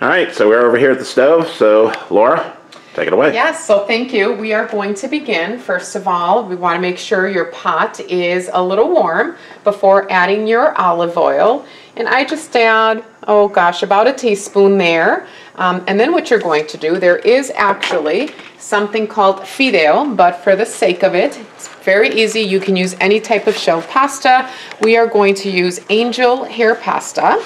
All 0.00 0.08
right, 0.08 0.34
so 0.34 0.48
we're 0.48 0.64
over 0.66 0.76
here 0.76 0.90
at 0.90 0.98
the 0.98 1.04
stove. 1.04 1.48
So 1.48 1.92
Laura, 2.10 2.55
take 2.96 3.06
it 3.08 3.12
away. 3.12 3.32
Yes, 3.34 3.64
so 3.64 3.86
thank 3.86 4.12
you. 4.12 4.32
We 4.32 4.54
are 4.54 4.66
going 4.66 4.94
to 4.94 5.06
begin. 5.06 5.58
First 5.58 5.94
of 5.94 6.08
all, 6.08 6.44
we 6.48 6.56
want 6.56 6.76
to 6.76 6.80
make 6.80 6.98
sure 6.98 7.28
your 7.28 7.46
pot 7.46 8.00
is 8.00 8.50
a 8.52 8.62
little 8.62 8.90
warm 8.90 9.36
before 9.64 10.10
adding 10.10 10.46
your 10.46 10.74
olive 10.80 11.18
oil. 11.18 11.66
And 11.96 12.08
I 12.08 12.24
just 12.24 12.56
add, 12.56 13.04
oh 13.26 13.48
gosh, 13.48 13.82
about 13.82 14.06
a 14.06 14.12
teaspoon 14.12 14.78
there. 14.78 15.26
Um, 15.56 15.84
and 15.86 16.00
then 16.00 16.12
what 16.12 16.30
you're 16.30 16.40
going 16.40 16.66
to 16.66 16.78
do, 16.78 16.98
there 16.98 17.18
is 17.18 17.50
actually 17.54 18.30
something 18.58 19.06
called 19.06 19.36
fideo, 19.40 20.16
but 20.16 20.42
for 20.42 20.56
the 20.56 20.66
sake 20.66 21.02
of 21.02 21.14
it, 21.14 21.38
it's 21.38 21.68
very 21.84 22.10
easy. 22.14 22.40
You 22.40 22.60
can 22.60 22.76
use 22.76 22.94
any 23.00 23.20
type 23.20 23.46
of 23.46 23.56
shell 23.56 23.82
pasta. 23.82 24.50
We 24.80 24.96
are 24.96 25.06
going 25.06 25.34
to 25.36 25.50
use 25.50 25.80
angel 25.90 26.44
hair 26.44 26.74
pasta. 26.74 27.42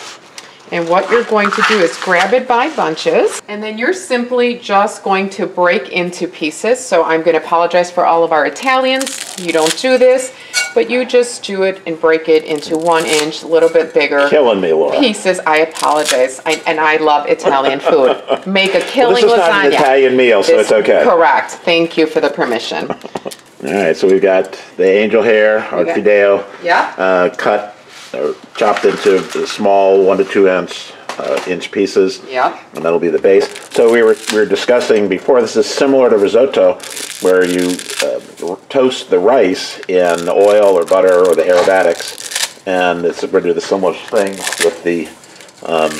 And 0.72 0.88
what 0.88 1.10
you're 1.10 1.24
going 1.24 1.50
to 1.50 1.62
do 1.68 1.78
is 1.80 1.96
grab 1.98 2.32
it 2.32 2.46
by 2.46 2.72
bunches, 2.76 3.42
and 3.48 3.60
then 3.60 3.76
you're 3.76 3.92
simply 3.92 4.56
just 4.58 5.02
going 5.02 5.28
to 5.30 5.46
break 5.46 5.88
into 5.90 6.28
pieces. 6.28 6.78
So 6.78 7.02
I'm 7.02 7.22
going 7.22 7.36
to 7.36 7.42
apologize 7.44 7.90
for 7.90 8.06
all 8.06 8.22
of 8.22 8.30
our 8.30 8.46
Italians. 8.46 9.34
You 9.40 9.52
don't 9.52 9.76
do 9.80 9.98
this, 9.98 10.32
but 10.74 10.88
you 10.88 11.04
just 11.04 11.42
do 11.42 11.64
it 11.64 11.82
and 11.86 12.00
break 12.00 12.28
it 12.28 12.44
into 12.44 12.78
one 12.78 13.04
inch, 13.04 13.42
a 13.42 13.48
little 13.48 13.68
bit 13.68 13.92
bigger 13.92 14.28
Killing 14.28 14.60
me, 14.60 14.72
Laura. 14.72 14.96
pieces. 15.00 15.40
I 15.40 15.58
apologize. 15.58 16.40
I, 16.46 16.62
and 16.68 16.78
I 16.78 16.98
love 16.98 17.26
Italian 17.28 17.80
food. 17.90 18.22
Make 18.46 18.74
a 18.74 18.78
Well, 18.78 18.88
killing 18.88 19.14
this 19.16 19.24
is 19.24 19.30
not 19.38 19.50
lasagna. 19.50 19.66
an 19.66 19.72
Italian 19.72 20.16
meal, 20.16 20.42
so 20.44 20.52
This- 20.56 20.70
it's 20.70 20.72
okay. 20.72 21.02
Correct. 21.02 21.50
Thank 21.50 21.96
you 21.98 22.06
for 22.06 22.20
the 22.20 22.30
permission. 22.30 22.88
All 23.62 23.72
right, 23.74 23.96
so 23.96 24.06
we've 24.06 24.22
got 24.22 24.52
the 24.76 24.84
angel 24.86 25.22
hair, 25.22 25.58
our 25.72 25.84
got- 25.84 25.96
fideo, 25.96 26.44
Yeah. 26.62 26.94
uh, 26.96 27.28
cut 27.34 27.76
or 28.14 28.34
chopped 28.56 28.84
into 28.84 29.46
small 29.46 30.04
one 30.04 30.18
to 30.18 30.24
two 30.24 30.48
inch 30.48 30.92
uh, 31.18 31.42
inch 31.46 31.70
pieces. 31.70 32.22
Yep. 32.28 32.58
And 32.74 32.84
that'll 32.84 32.98
be 32.98 33.08
the 33.08 33.18
base. 33.18 33.48
So 33.70 33.92
we 33.92 34.02
were 34.02 34.16
we 34.32 34.38
were 34.38 34.46
discussing 34.46 35.08
before. 35.08 35.40
This 35.40 35.56
is 35.56 35.66
similar 35.66 36.10
to 36.10 36.16
risotto, 36.16 36.74
where 37.20 37.44
you 37.44 37.76
uh, 38.02 38.56
toast 38.68 39.10
the 39.10 39.18
rice 39.18 39.80
in 39.88 40.28
oil 40.28 40.78
or 40.78 40.84
butter 40.84 41.26
or 41.26 41.34
the 41.34 41.46
aromatics, 41.46 42.66
and 42.66 43.04
it's 43.04 43.20
going 43.20 43.42
to 43.42 43.50
do 43.50 43.54
the 43.54 43.60
similar 43.60 43.94
thing 43.94 44.36
with 44.64 44.82
the 44.82 45.06
um, 45.66 45.90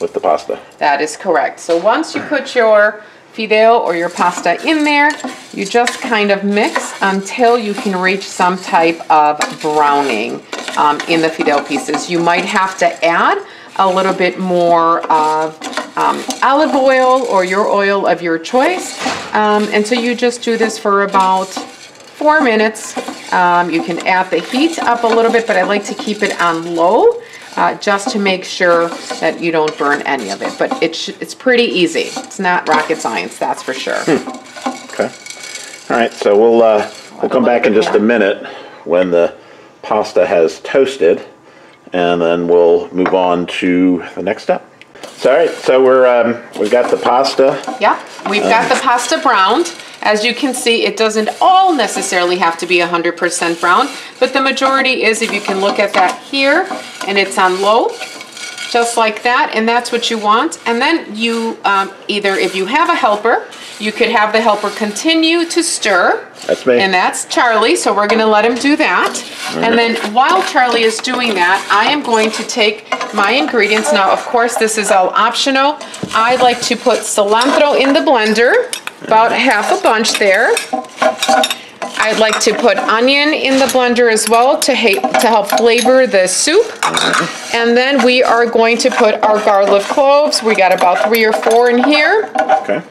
with 0.00 0.12
the 0.12 0.20
pasta. 0.20 0.60
That 0.78 1.00
is 1.00 1.16
correct. 1.16 1.60
So 1.60 1.76
once 1.76 2.14
you 2.14 2.22
put 2.22 2.54
your 2.54 3.02
fideo 3.36 3.78
or 3.80 3.94
your 3.94 4.08
pasta 4.08 4.58
in 4.66 4.82
there, 4.82 5.10
you 5.52 5.66
just 5.66 6.00
kind 6.00 6.30
of 6.30 6.42
mix 6.42 6.94
until 7.02 7.58
you 7.58 7.74
can 7.74 8.00
reach 8.00 8.22
some 8.22 8.56
type 8.56 8.98
of 9.10 9.38
browning 9.60 10.42
um, 10.78 10.98
in 11.08 11.20
the 11.20 11.28
fideo 11.28 11.66
pieces. 11.66 12.10
You 12.10 12.18
might 12.18 12.46
have 12.46 12.78
to 12.78 13.04
add 13.04 13.44
a 13.76 13.86
little 13.86 14.14
bit 14.14 14.38
more 14.38 15.00
of 15.12 15.54
um, 15.98 16.22
olive 16.42 16.74
oil 16.74 17.24
or 17.24 17.44
your 17.44 17.66
oil 17.66 18.06
of 18.06 18.22
your 18.22 18.38
choice. 18.38 18.98
Um, 19.34 19.64
and 19.64 19.86
so 19.86 19.94
you 19.94 20.14
just 20.14 20.42
do 20.42 20.56
this 20.56 20.78
for 20.78 21.02
about 21.02 21.48
four 21.48 22.40
minutes. 22.40 22.96
Um, 23.34 23.70
you 23.70 23.82
can 23.82 24.06
add 24.06 24.30
the 24.30 24.38
heat 24.38 24.78
up 24.78 25.04
a 25.04 25.06
little 25.06 25.30
bit, 25.30 25.46
but 25.46 25.56
I 25.56 25.64
like 25.64 25.84
to 25.84 25.94
keep 25.94 26.22
it 26.22 26.40
on 26.40 26.74
low 26.74 27.20
uh, 27.56 27.74
just 27.78 28.10
to 28.10 28.18
make 28.18 28.44
sure 28.44 28.88
that 29.20 29.40
you 29.40 29.50
don't 29.50 29.76
burn 29.78 30.02
any 30.02 30.30
of 30.30 30.42
it. 30.42 30.56
But 30.58 30.82
it 30.82 31.08
it's 31.20 31.34
pretty 31.34 31.64
easy. 31.64 32.10
It's 32.20 32.38
not 32.38 32.68
rocket 32.68 32.98
science, 32.98 33.38
that's 33.38 33.62
for 33.62 33.74
sure. 33.74 33.98
Hmm. 34.04 34.28
Okay. 34.90 35.12
All 35.90 35.96
right, 35.96 36.12
so 36.12 36.36
we'll 36.38 36.62
uh, 36.62 36.90
we'll 37.20 37.30
come 37.30 37.44
back 37.44 37.66
in 37.66 37.74
just 37.74 37.94
a 37.94 38.00
minute 38.00 38.46
when 38.84 39.10
the 39.10 39.36
pasta 39.82 40.26
has 40.26 40.60
toasted, 40.60 41.24
and 41.92 42.20
then 42.20 42.48
we'll 42.48 42.92
move 42.92 43.14
on 43.14 43.46
to 43.46 44.04
the 44.14 44.22
next 44.22 44.42
step. 44.42 44.68
So, 45.04 45.30
all 45.30 45.36
right, 45.36 45.50
so 45.50 45.82
we're 45.82 46.06
um, 46.06 46.42
we've 46.60 46.70
got 46.70 46.90
the 46.90 46.96
pasta. 46.96 47.62
Yeah, 47.80 47.98
we've 48.28 48.42
got 48.42 48.68
the 48.68 48.80
pasta 48.80 49.18
browned. 49.18 49.74
As 50.02 50.24
you 50.24 50.34
can 50.34 50.54
see, 50.54 50.84
it 50.84 50.96
doesn't 50.96 51.30
all 51.40 51.74
necessarily 51.74 52.36
have 52.36 52.56
to 52.58 52.66
be 52.66 52.78
100% 52.78 53.60
brown, 53.60 53.88
but 54.20 54.32
the 54.32 54.40
majority 54.40 55.02
is, 55.02 55.20
if 55.20 55.32
you 55.32 55.40
can 55.40 55.60
look 55.60 55.80
at 55.80 55.92
that 55.94 56.22
here, 56.22 56.68
and 57.08 57.18
it's 57.18 57.38
on 57.38 57.60
low, 57.60 57.88
just 58.76 58.98
like 58.98 59.22
that, 59.22 59.52
and 59.54 59.66
that's 59.66 59.90
what 59.90 60.10
you 60.10 60.18
want. 60.18 60.58
And 60.66 60.82
then 60.82 61.16
you 61.16 61.56
um, 61.64 61.90
either, 62.08 62.34
if 62.34 62.54
you 62.54 62.66
have 62.66 62.90
a 62.90 62.94
helper, 62.94 63.46
you 63.78 63.90
could 63.90 64.10
have 64.10 64.34
the 64.34 64.40
helper 64.42 64.68
continue 64.68 65.46
to 65.46 65.62
stir. 65.62 66.30
That's 66.46 66.66
me. 66.66 66.78
And 66.78 66.92
that's 66.92 67.24
Charlie, 67.24 67.74
so 67.76 67.96
we're 67.96 68.06
gonna 68.06 68.26
let 68.26 68.44
him 68.44 68.54
do 68.54 68.76
that. 68.76 69.14
And 69.54 69.78
then 69.78 69.96
while 70.12 70.42
Charlie 70.42 70.82
is 70.82 70.98
doing 70.98 71.32
that, 71.36 71.66
I 71.72 71.90
am 71.90 72.02
going 72.02 72.30
to 72.32 72.42
take 72.42 72.86
my 73.14 73.30
ingredients. 73.30 73.94
Now, 73.94 74.12
of 74.12 74.22
course, 74.26 74.56
this 74.56 74.76
is 74.76 74.90
all 74.90 75.08
optional. 75.08 75.78
I 76.12 76.36
like 76.42 76.60
to 76.68 76.76
put 76.76 76.98
cilantro 76.98 77.80
in 77.80 77.94
the 77.94 78.00
blender, 78.00 78.52
about 79.06 79.32
half 79.32 79.72
a 79.72 79.82
bunch 79.82 80.18
there. 80.18 80.50
I'd 81.98 82.18
like 82.18 82.38
to 82.40 82.54
put 82.54 82.76
onion 82.78 83.32
in 83.32 83.58
the 83.58 83.66
blender 83.66 84.12
as 84.12 84.28
well 84.28 84.58
to, 84.60 84.72
to 84.72 85.26
help 85.26 85.48
flavor 85.48 86.06
the 86.06 86.26
soup. 86.26 86.66
And 87.54 87.76
then 87.76 88.04
we 88.04 88.22
are 88.22 88.46
going 88.46 88.78
to 88.78 88.90
put 88.90 89.14
our 89.22 89.42
garlic 89.44 89.82
cloves. 89.82 90.42
We 90.42 90.54
got 90.54 90.72
about 90.72 91.08
three 91.08 91.24
or 91.24 91.32
four 91.32 91.70
in 91.70 91.82
here. 91.84 92.30
Okay. 92.62 92.82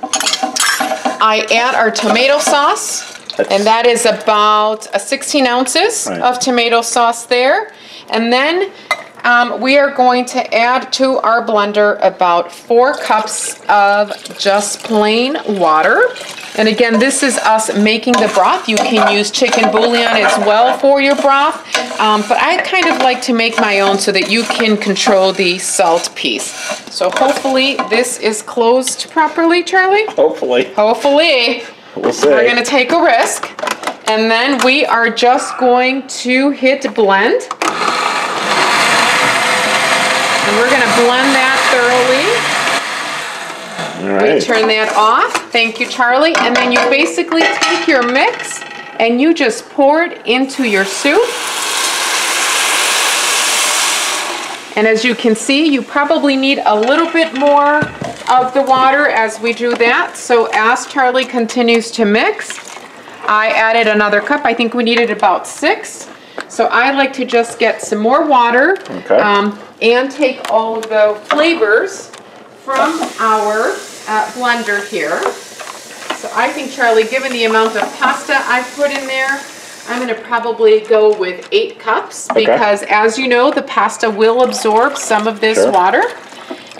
I 1.22 1.48
add 1.52 1.76
our 1.76 1.91
tomato 1.91 2.39
sauce. 2.39 3.15
And 3.52 3.65
that 3.65 3.86
is 3.86 4.06
about 4.06 4.84
16 4.84 5.46
ounces 5.46 6.08
right. 6.10 6.22
of 6.22 6.39
tomato 6.39 6.82
sauce 6.82 7.26
there. 7.26 7.74
And 8.10 8.32
then 8.32 8.72
um, 9.26 9.60
we 9.60 9.78
are 9.78 9.91
going 9.91 10.26
to 10.26 10.54
add 10.54 10.94
to 10.94 11.18
our 11.18 11.46
blender 11.46 11.98
about 12.02 12.52
four 12.52 12.94
cups 12.94 13.60
of 13.68 14.13
just 14.38 14.84
plain 14.84 15.38
water. 15.48 16.02
And 16.58 16.70
again, 16.70 17.00
this 17.00 17.22
is 17.22 17.38
us 17.39 17.76
making 17.76 18.13
the 18.13 18.32
broth. 18.34 18.70
You 18.70 18.78
can 18.78 19.12
use 19.13 19.30
chicken 19.30 19.72
bouillon 19.72 20.15
as 20.15 20.38
well 20.46 20.78
for 20.78 21.02
your 21.02 21.15
broth. 21.15 21.56
Um, 22.00 22.22
but 22.30 22.38
I 22.41 22.62
kind 22.62 22.88
of 22.88 23.00
like 23.00 23.22
to 23.24 23.34
make 23.34 23.60
my 23.60 23.82
own 23.82 23.98
so 24.00 24.12
that 24.13 24.32
you 24.32 24.44
can 24.44 24.78
control 24.78 25.34
the 25.34 25.58
salt 25.58 26.15
piece. 26.15 26.54
So 26.94 27.10
hopefully 27.10 27.76
this 27.89 28.20
is 28.20 28.41
closed 28.41 29.10
properly, 29.12 29.63
Charlie? 29.63 30.06
Hopefully. 30.08 30.74
Hopefully. 30.74 31.63
We'll 31.96 32.13
see. 32.13 32.28
We're 32.28 32.48
gonna 32.48 32.63
take 32.63 32.91
a 32.91 33.02
risk. 33.02 33.50
And 34.08 34.30
then 34.30 34.63
we 34.63 34.86
are 34.86 35.10
just 35.10 35.58
going 35.58 36.08
to 36.08 36.52
hit 36.52 36.84
blend. 36.94 37.41
And 40.46 40.56
we're 40.58 40.70
gonna 40.70 40.94
blend 41.04 41.34
that 41.36 41.58
thoroughly. 41.74 42.35
Right. 44.06 44.36
We 44.36 44.39
turn 44.41 44.68
that 44.68 44.94
off. 44.96 45.52
Thank 45.52 45.80
you, 45.80 45.88
Charlie. 45.88 46.36
And 46.38 46.56
then 46.56 46.72
you 46.72 46.80
basically 46.89 47.41
take 47.41 47.88
your 47.88 48.04
mix 48.04 48.62
and 49.00 49.20
you 49.20 49.34
just 49.34 49.68
pour 49.70 50.04
it 50.04 50.26
into 50.26 50.63
your 50.63 50.86
soup. 50.86 51.28
And 54.78 54.86
as 54.88 55.06
you 55.06 55.15
can 55.15 55.36
see, 55.36 55.72
you 55.72 55.82
probably 55.82 56.36
need 56.36 56.62
a 56.65 56.76
little 56.78 57.12
bit 57.12 57.34
more 57.34 57.78
of 58.30 58.54
the 58.54 58.62
water 58.62 59.08
as 59.08 59.39
we 59.39 59.54
do 59.54 59.74
that. 59.76 60.18
So 60.18 60.50
as 60.54 60.86
Charlie 60.88 61.26
continues 61.26 61.91
to 61.91 62.06
mix, 62.06 62.60
I 63.28 63.50
added 63.56 63.88
another 63.88 64.22
cup. 64.22 64.46
I 64.46 64.54
think 64.54 64.74
we 64.74 64.84
needed 64.84 65.12
about 65.12 65.48
six. 65.48 66.10
So 66.50 66.65
I 66.65 66.91
like 66.91 67.13
to 67.13 67.26
just 67.26 67.58
get 67.58 67.82
some 67.82 68.00
more 68.00 68.26
water 68.28 68.78
okay. 68.89 69.18
um, 69.18 69.58
and 69.82 70.12
take 70.12 70.52
all 70.52 70.78
of 70.78 70.89
the 70.89 71.20
flavors 71.30 72.12
from 72.63 73.02
our 73.20 73.74
uh, 74.08 74.26
blender 74.34 74.86
here. 74.88 75.22
So 76.15 76.30
I 76.34 76.50
think, 76.52 76.72
Charlie, 76.72 77.06
given 77.06 77.32
the 77.32 77.46
amount 77.46 77.76
of 77.76 77.84
pasta 77.98 78.36
I've 78.36 78.72
put 78.76 78.91
in 78.91 79.06
there, 79.08 79.41
I'm 79.88 80.02
going 80.02 80.13
to 80.13 80.22
probably 80.24 80.80
go 80.82 81.15
with 81.18 81.48
eight 81.52 81.78
cups 81.78 82.30
okay. 82.32 82.41
because, 82.41 82.84
as 82.84 83.20
you 83.20 83.28
know, 83.28 83.52
the 83.52 83.62
pasta 83.62 84.10
will 84.10 84.44
absorb 84.44 84.98
some 84.98 85.28
of 85.28 85.39
this 85.39 85.58
sure. 85.58 85.72
water. 85.72 86.02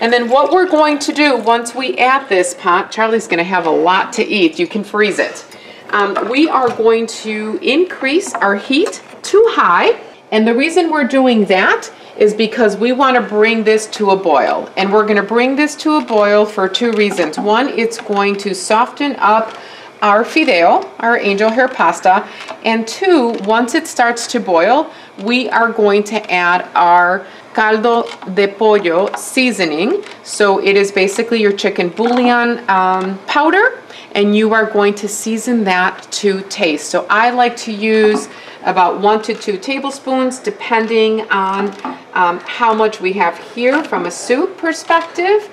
And 0.00 0.12
then 0.12 0.28
what 0.28 0.52
we're 0.52 0.68
going 0.68 0.98
to 0.98 1.12
do 1.12 1.36
once 1.36 1.74
we 1.74 1.96
add 1.98 2.28
this 2.28 2.54
pot, 2.54 2.90
Charlie's 2.90 3.26
going 3.26 3.38
to 3.38 3.44
have 3.44 3.66
a 3.66 3.70
lot 3.70 4.12
to 4.14 4.24
eat. 4.24 4.58
You 4.58 4.66
can 4.66 4.82
freeze 4.84 5.18
it. 5.18 5.46
Um, 5.90 6.28
we 6.28 6.48
are 6.48 6.68
going 6.68 7.06
to 7.06 7.58
increase 7.62 8.34
our 8.34 8.56
heat 8.56 9.02
too 9.22 9.44
high. 9.50 9.98
And 10.32 10.46
the 10.46 10.54
reason 10.54 10.90
we're 10.90 11.06
doing 11.06 11.44
that 11.46 11.90
is 12.18 12.34
because 12.34 12.76
we 12.76 12.92
want 12.92 13.16
to 13.16 13.22
bring 13.22 13.64
this 13.64 13.86
to 13.88 14.10
a 14.10 14.16
boil. 14.16 14.70
And 14.76 14.92
we're 14.92 15.04
going 15.04 15.16
to 15.16 15.22
bring 15.22 15.56
this 15.56 15.74
to 15.76 15.96
a 15.96 16.04
boil 16.04 16.46
for 16.46 16.68
two 16.68 16.92
reasons. 16.92 17.38
One, 17.38 17.68
it's 17.68 17.98
going 17.98 18.36
to 18.36 18.54
soften 18.54 19.16
up 19.16 19.56
our 20.02 20.24
fideo, 20.24 20.88
our 20.98 21.18
angel 21.18 21.50
hair 21.50 21.68
pasta. 21.68 22.26
And 22.64 22.86
two, 22.86 23.30
once 23.44 23.74
it 23.74 23.86
starts 23.86 24.26
to 24.28 24.40
boil, 24.40 24.92
we 25.22 25.48
are 25.48 25.72
going 25.72 26.04
to 26.04 26.32
add 26.32 26.68
our 26.74 27.26
caldo 27.54 28.04
de 28.34 28.48
pollo 28.48 29.14
seasoning. 29.16 30.04
So 30.22 30.62
it 30.62 30.76
is 30.76 30.92
basically 30.92 31.40
your 31.40 31.52
chicken 31.52 31.88
bouillon 31.88 32.68
um, 32.68 33.18
powder 33.26 33.82
and 34.12 34.36
you 34.36 34.52
are 34.54 34.64
going 34.70 34.94
to 34.94 35.08
season 35.08 35.64
that 35.64 36.06
to 36.10 36.42
taste. 36.42 36.90
So 36.90 37.06
I 37.08 37.30
like 37.30 37.56
to 37.58 37.72
use 37.72 38.28
about 38.66 39.00
one 39.00 39.22
to 39.22 39.34
two 39.34 39.56
tablespoons 39.56 40.38
depending 40.38 41.22
on 41.30 41.68
um, 42.12 42.40
how 42.40 42.74
much 42.74 43.00
we 43.00 43.14
have 43.14 43.38
here 43.54 43.82
from 43.84 44.04
a 44.04 44.10
soup 44.10 44.58
perspective. 44.58 45.48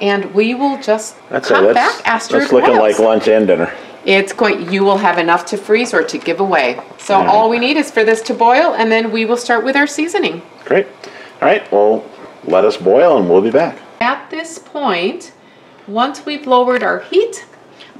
And 0.00 0.32
we 0.34 0.54
will 0.54 0.80
just 0.80 1.16
That's 1.28 1.48
come 1.48 1.66
it. 1.66 1.74
back 1.74 2.06
after 2.06 2.38
That's 2.38 2.52
looking 2.52 2.76
like 2.76 2.98
lunch 2.98 3.28
and 3.28 3.46
dinner. 3.46 3.74
It's 4.06 4.32
going, 4.32 4.72
you 4.72 4.82
will 4.82 4.96
have 4.96 5.18
enough 5.18 5.44
to 5.46 5.58
freeze 5.58 5.92
or 5.92 6.02
to 6.04 6.16
give 6.16 6.40
away. 6.40 6.80
So 6.98 7.14
all, 7.16 7.28
all 7.28 7.50
we 7.50 7.58
need 7.58 7.76
is 7.76 7.90
for 7.90 8.02
this 8.02 8.22
to 8.22 8.34
boil 8.34 8.74
and 8.74 8.90
then 8.90 9.10
we 9.10 9.26
will 9.26 9.36
start 9.36 9.62
with 9.64 9.76
our 9.76 9.86
seasoning. 9.86 10.40
Great. 10.64 10.86
All 10.86 11.48
right, 11.48 11.70
well, 11.70 12.08
let 12.44 12.64
us 12.64 12.76
boil 12.78 13.18
and 13.18 13.28
we'll 13.28 13.42
be 13.42 13.50
back. 13.50 13.78
At 14.00 14.30
this 14.30 14.58
point, 14.58 15.32
once 15.86 16.24
we've 16.24 16.46
lowered 16.46 16.82
our 16.82 17.00
heat, 17.00 17.44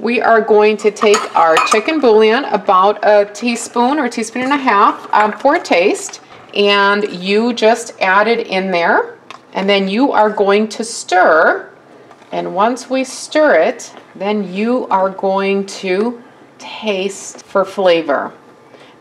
we 0.01 0.19
are 0.19 0.41
going 0.41 0.77
to 0.77 0.89
take 0.89 1.35
our 1.35 1.55
chicken 1.67 1.99
bouillon, 1.99 2.45
about 2.45 2.97
a 3.03 3.31
teaspoon 3.33 3.99
or 3.99 4.05
a 4.05 4.09
teaspoon 4.09 4.41
and 4.41 4.51
a 4.51 4.57
half 4.57 5.07
um, 5.13 5.31
for 5.31 5.59
taste, 5.59 6.21
and 6.55 7.07
you 7.13 7.53
just 7.53 7.93
add 8.01 8.27
it 8.27 8.47
in 8.47 8.71
there. 8.71 9.19
And 9.53 9.69
then 9.69 9.87
you 9.87 10.11
are 10.11 10.29
going 10.31 10.69
to 10.69 10.83
stir. 10.83 11.69
And 12.31 12.55
once 12.55 12.89
we 12.89 13.03
stir 13.03 13.55
it, 13.61 13.93
then 14.15 14.51
you 14.51 14.87
are 14.87 15.09
going 15.09 15.67
to 15.67 16.23
taste 16.57 17.45
for 17.45 17.63
flavor. 17.63 18.33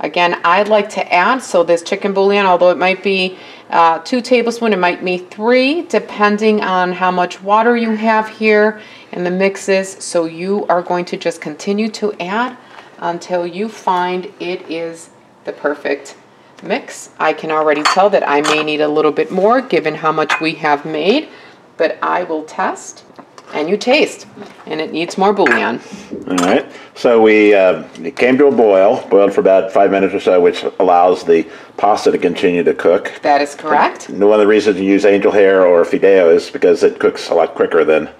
Again, 0.00 0.40
I'd 0.44 0.68
like 0.68 0.90
to 0.90 1.12
add, 1.12 1.42
so 1.42 1.62
this 1.62 1.82
chicken 1.82 2.12
bouillon, 2.12 2.44
although 2.44 2.70
it 2.70 2.78
might 2.78 3.02
be 3.02 3.38
uh, 3.70 4.00
two 4.00 4.20
tablespoons, 4.20 4.74
it 4.74 4.78
might 4.78 5.04
be 5.04 5.18
three, 5.18 5.82
depending 5.82 6.60
on 6.60 6.92
how 6.92 7.10
much 7.10 7.40
water 7.42 7.76
you 7.76 7.94
have 7.94 8.28
here 8.28 8.80
and 9.12 9.24
the 9.24 9.30
mixes. 9.30 9.90
So 10.02 10.24
you 10.24 10.66
are 10.66 10.82
going 10.82 11.04
to 11.06 11.16
just 11.16 11.40
continue 11.40 11.88
to 11.90 12.12
add 12.20 12.56
until 12.98 13.46
you 13.46 13.68
find 13.68 14.32
it 14.40 14.68
is 14.70 15.10
the 15.44 15.52
perfect 15.52 16.16
mix. 16.62 17.10
I 17.18 17.32
can 17.32 17.50
already 17.50 17.82
tell 17.82 18.10
that 18.10 18.28
I 18.28 18.40
may 18.42 18.62
need 18.62 18.80
a 18.80 18.88
little 18.88 19.12
bit 19.12 19.30
more 19.30 19.60
given 19.60 19.94
how 19.94 20.12
much 20.12 20.40
we 20.40 20.54
have 20.54 20.84
made, 20.84 21.28
but 21.76 21.98
I 22.02 22.24
will 22.24 22.42
test. 22.44 23.04
And 23.52 23.68
you 23.68 23.76
taste. 23.76 24.26
And 24.66 24.80
it 24.80 24.92
needs 24.92 25.18
more 25.18 25.32
bouillon. 25.32 25.80
All 26.28 26.36
right. 26.36 26.70
So 26.94 27.20
we 27.20 27.54
uh, 27.54 27.84
it 28.02 28.16
came 28.16 28.38
to 28.38 28.46
a 28.46 28.52
boil, 28.52 29.06
boiled 29.08 29.32
for 29.32 29.40
about 29.40 29.72
five 29.72 29.90
minutes 29.90 30.14
or 30.14 30.20
so, 30.20 30.40
which 30.40 30.64
allows 30.78 31.24
the 31.24 31.48
pasta 31.76 32.12
to 32.12 32.18
continue 32.18 32.62
to 32.62 32.74
cook. 32.74 33.12
That 33.22 33.40
is 33.40 33.54
correct. 33.54 34.08
And 34.08 34.20
one 34.20 34.34
of 34.34 34.40
the 34.40 34.46
reasons 34.46 34.78
you 34.78 34.84
use 34.84 35.04
angel 35.04 35.32
hair 35.32 35.66
or 35.66 35.84
fideo 35.84 36.34
is 36.34 36.50
because 36.50 36.82
it 36.82 37.00
cooks 37.00 37.30
a 37.30 37.34
lot 37.34 37.54
quicker 37.54 37.84
than 37.84 38.10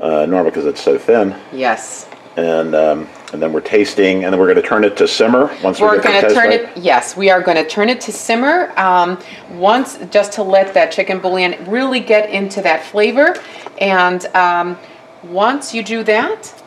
uh, 0.00 0.26
normal 0.26 0.50
because 0.50 0.66
it's 0.66 0.80
so 0.82 0.98
thin. 0.98 1.38
Yes. 1.52 2.08
And 2.36 2.74
um, 2.74 3.08
and 3.32 3.42
then 3.42 3.52
we're 3.52 3.60
tasting, 3.60 4.24
and 4.24 4.32
then 4.32 4.38
we're 4.38 4.46
going 4.46 4.62
to 4.62 4.68
turn 4.68 4.84
it 4.84 4.96
to 4.98 5.08
simmer 5.08 5.50
once 5.62 5.80
we 5.80 5.86
We're 5.86 6.00
get 6.00 6.04
going 6.04 6.22
to 6.22 6.34
turn 6.34 6.50
light. 6.50 6.60
it, 6.60 6.76
yes, 6.76 7.16
we 7.16 7.30
are 7.30 7.40
going 7.40 7.56
to 7.56 7.66
turn 7.66 7.88
it 7.88 8.00
to 8.02 8.12
simmer 8.12 8.78
um, 8.78 9.18
once, 9.52 9.98
just 10.10 10.32
to 10.32 10.42
let 10.42 10.74
that 10.74 10.92
chicken 10.92 11.18
bouillon 11.18 11.70
really 11.70 12.00
get 12.00 12.30
into 12.30 12.60
that 12.62 12.84
flavor. 12.84 13.34
And 13.80 14.26
um, 14.34 14.78
once 15.22 15.74
you 15.74 15.82
do 15.82 16.02
that, 16.04 16.62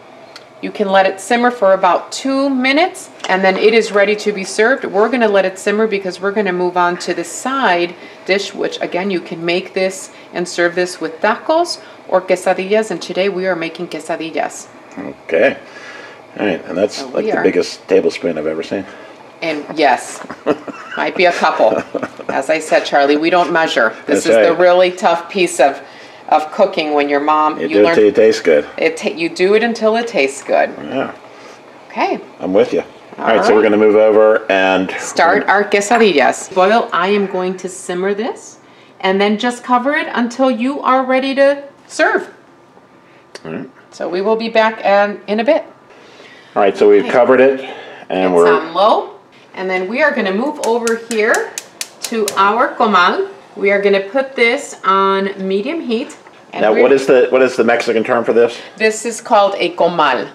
you 0.62 0.72
can 0.72 0.90
let 0.90 1.06
it 1.06 1.20
simmer 1.20 1.52
for 1.52 1.74
about 1.74 2.12
two 2.12 2.50
minutes 2.50 3.12
and 3.28 3.44
then 3.44 3.58
it 3.58 3.74
is 3.74 3.92
ready 3.92 4.16
to 4.16 4.32
be 4.32 4.44
served. 4.44 4.86
We're 4.86 5.10
going 5.10 5.22
to 5.22 5.28
let 5.28 5.46
it 5.46 5.60
simmer 5.60 5.88
because 5.88 6.22
we're 6.22 6.32
going 6.32 6.46
to 6.46 6.54
move 6.54 6.78
on 6.78 6.98
to 7.00 7.14
the 7.14 7.24
side 7.24 7.96
dish, 8.26 8.54
which 8.54 8.80
again, 8.82 9.12
you 9.12 9.20
can 9.20 9.44
make 9.44 9.74
this 9.74 10.12
and 10.34 10.48
serve 10.48 10.76
this 10.76 11.02
with 11.02 11.20
tacos 11.22 11.82
or 12.08 12.22
quesadillas. 12.22 12.92
And 12.92 13.02
today 13.02 13.30
we 13.30 13.48
are 13.48 13.56
making 13.56 13.88
quesadillas. 13.88 14.68
Okay. 14.98 15.58
All 16.40 16.46
right, 16.46 16.64
and 16.66 16.78
that's 16.78 16.98
So 16.98 17.06
like 17.08 17.26
we 17.26 17.32
the 17.32 17.38
are- 17.38 17.44
biggest 17.44 17.88
tablespoon 17.88 18.38
I've 18.38 18.48
ever 18.48 18.64
seen. 18.64 18.86
And 19.42 19.66
yes, 19.78 20.26
might 20.98 21.16
be 21.16 21.26
a 21.26 21.32
couple. 21.34 21.78
As 22.30 22.50
I 22.50 22.60
said, 22.60 22.86
Charlie, 22.86 23.18
we 23.18 23.30
don't 23.30 23.52
measure. 23.52 23.90
This 24.08 24.24
That's 24.24 24.28
is 24.28 24.48
the 24.48 24.52
right. 24.54 24.60
really 24.60 24.92
tough 24.92 25.30
piece 25.30 25.60
of, 25.60 25.82
of 26.30 26.52
cooking 26.52 26.94
when 26.94 27.10
your 27.10 27.20
mom, 27.20 27.58
You, 27.60 27.68
you 27.68 27.74
do 27.76 27.80
it 27.80 27.84
learn, 27.84 27.96
till 27.96 28.04
you 28.06 28.12
taste 28.12 28.44
good. 28.44 28.66
it 28.78 28.98
ta- 28.98 29.10
you 29.10 29.30
do 29.30 29.54
it 29.56 29.62
until 29.64 29.98
it 29.98 30.08
tastes 30.08 30.42
good. 30.44 30.70
Yeah, 30.78 31.14
Okay, 31.90 32.20
I'm 32.40 32.54
with 32.54 32.74
you. 32.74 32.82
All 33.18 33.26
right, 33.28 33.46
so 33.46 33.54
we're 33.54 33.62
right. 33.62 33.70
going 33.70 33.80
to 33.80 33.86
move 33.86 33.96
over 33.96 34.50
and 34.52 34.90
start 35.00 35.44
our 35.48 35.64
quesadillas. 35.64 36.54
Boil, 36.56 36.90
I 36.92 37.10
am 37.10 37.28
going 37.28 37.56
to 37.58 37.70
simmer 37.70 38.14
this 38.14 38.60
and 39.02 39.22
then 39.22 39.38
just 39.38 39.64
cover 39.64 39.94
it 39.94 40.08
until 40.14 40.50
you 40.50 40.82
are 40.82 41.06
ready 41.06 41.36
to 41.36 41.64
serve. 41.88 42.34
So 43.92 44.10
we 44.10 44.22
will 44.22 44.36
be 44.36 44.50
back 44.50 44.84
um, 44.86 45.22
in 45.28 45.40
a 45.40 45.44
bit. 45.44 45.64
All 46.56 46.62
right, 46.62 46.78
so 46.78 46.90
we've 46.90 47.12
covered 47.12 47.42
it, 47.42 47.60
and 48.08 48.32
It's 48.32 48.34
we're 48.34 48.50
on 48.50 48.74
low. 48.74 49.20
And 49.56 49.70
then 49.70 49.90
we 49.90 50.02
are 50.02 50.16
gonna 50.16 50.34
move 50.34 50.66
over 50.66 50.96
here 51.10 51.52
to 52.04 52.26
our 52.38 52.74
comal. 52.76 53.30
We 53.58 53.72
are 53.72 53.82
gonna 53.82 54.00
put 54.10 54.38
this 54.38 54.80
on 54.86 55.32
medium 55.46 55.82
heat. 55.82 56.16
and 56.54 56.62
now. 56.62 56.82
What 56.82 56.94
is 56.94 57.08
the 57.08 57.28
what 57.30 57.42
is 57.42 57.58
the 57.58 57.66
Mexican 57.66 58.06
term 58.06 58.24
for 58.24 58.32
this? 58.32 58.58
This 58.78 59.06
is 59.06 59.20
called 59.20 59.56
a 59.58 59.76
comal. 59.76 60.30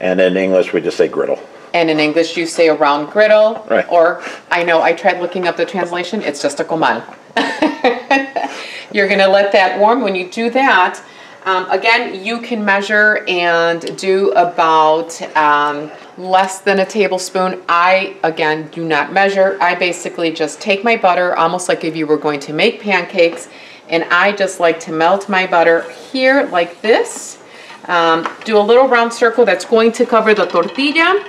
And 0.00 0.20
in 0.20 0.36
English, 0.36 0.72
we 0.72 0.80
just 0.80 0.96
say 0.96 1.06
griddle. 1.06 1.38
And 1.72 1.88
in 1.88 2.00
English, 2.00 2.36
you 2.36 2.46
say 2.46 2.66
a 2.66 2.74
round 2.74 3.12
griddle. 3.12 3.64
Right. 3.70 3.86
Or, 3.88 4.24
I 4.50 4.64
know, 4.64 4.82
I 4.82 4.92
tried 4.92 5.20
looking 5.20 5.46
up 5.46 5.56
the 5.56 5.64
translation, 5.64 6.20
it's 6.22 6.42
just 6.42 6.58
a 6.58 6.64
comal. 6.64 7.00
You're 8.92 9.06
gonna 9.06 9.28
let 9.28 9.52
that 9.52 9.78
warm. 9.78 10.00
When 10.00 10.16
you 10.16 10.28
do 10.28 10.50
that, 10.50 11.00
um, 11.44 11.70
again, 11.70 12.22
you 12.24 12.40
can 12.40 12.64
measure 12.64 13.24
and 13.26 13.96
do 13.96 14.30
about 14.32 15.20
um, 15.36 15.90
less 16.18 16.60
than 16.60 16.80
a 16.80 16.86
tablespoon. 16.86 17.62
I, 17.68 18.16
again, 18.22 18.68
do 18.68 18.84
not 18.84 19.12
measure. 19.12 19.56
I 19.60 19.74
basically 19.74 20.32
just 20.32 20.60
take 20.60 20.84
my 20.84 20.96
butter, 20.96 21.34
almost 21.36 21.68
like 21.68 21.82
if 21.82 21.96
you 21.96 22.06
were 22.06 22.18
going 22.18 22.40
to 22.40 22.52
make 22.52 22.80
pancakes, 22.80 23.48
and 23.88 24.04
I 24.04 24.32
just 24.32 24.60
like 24.60 24.78
to 24.80 24.92
melt 24.92 25.28
my 25.28 25.46
butter 25.46 25.90
here 26.12 26.46
like 26.52 26.80
this. 26.82 27.38
Um, 27.86 28.28
do 28.44 28.58
a 28.58 28.60
little 28.60 28.86
round 28.86 29.12
circle 29.12 29.44
that's 29.44 29.64
going 29.64 29.92
to 29.92 30.04
cover 30.04 30.34
the 30.34 30.46
tortilla. 30.46 31.24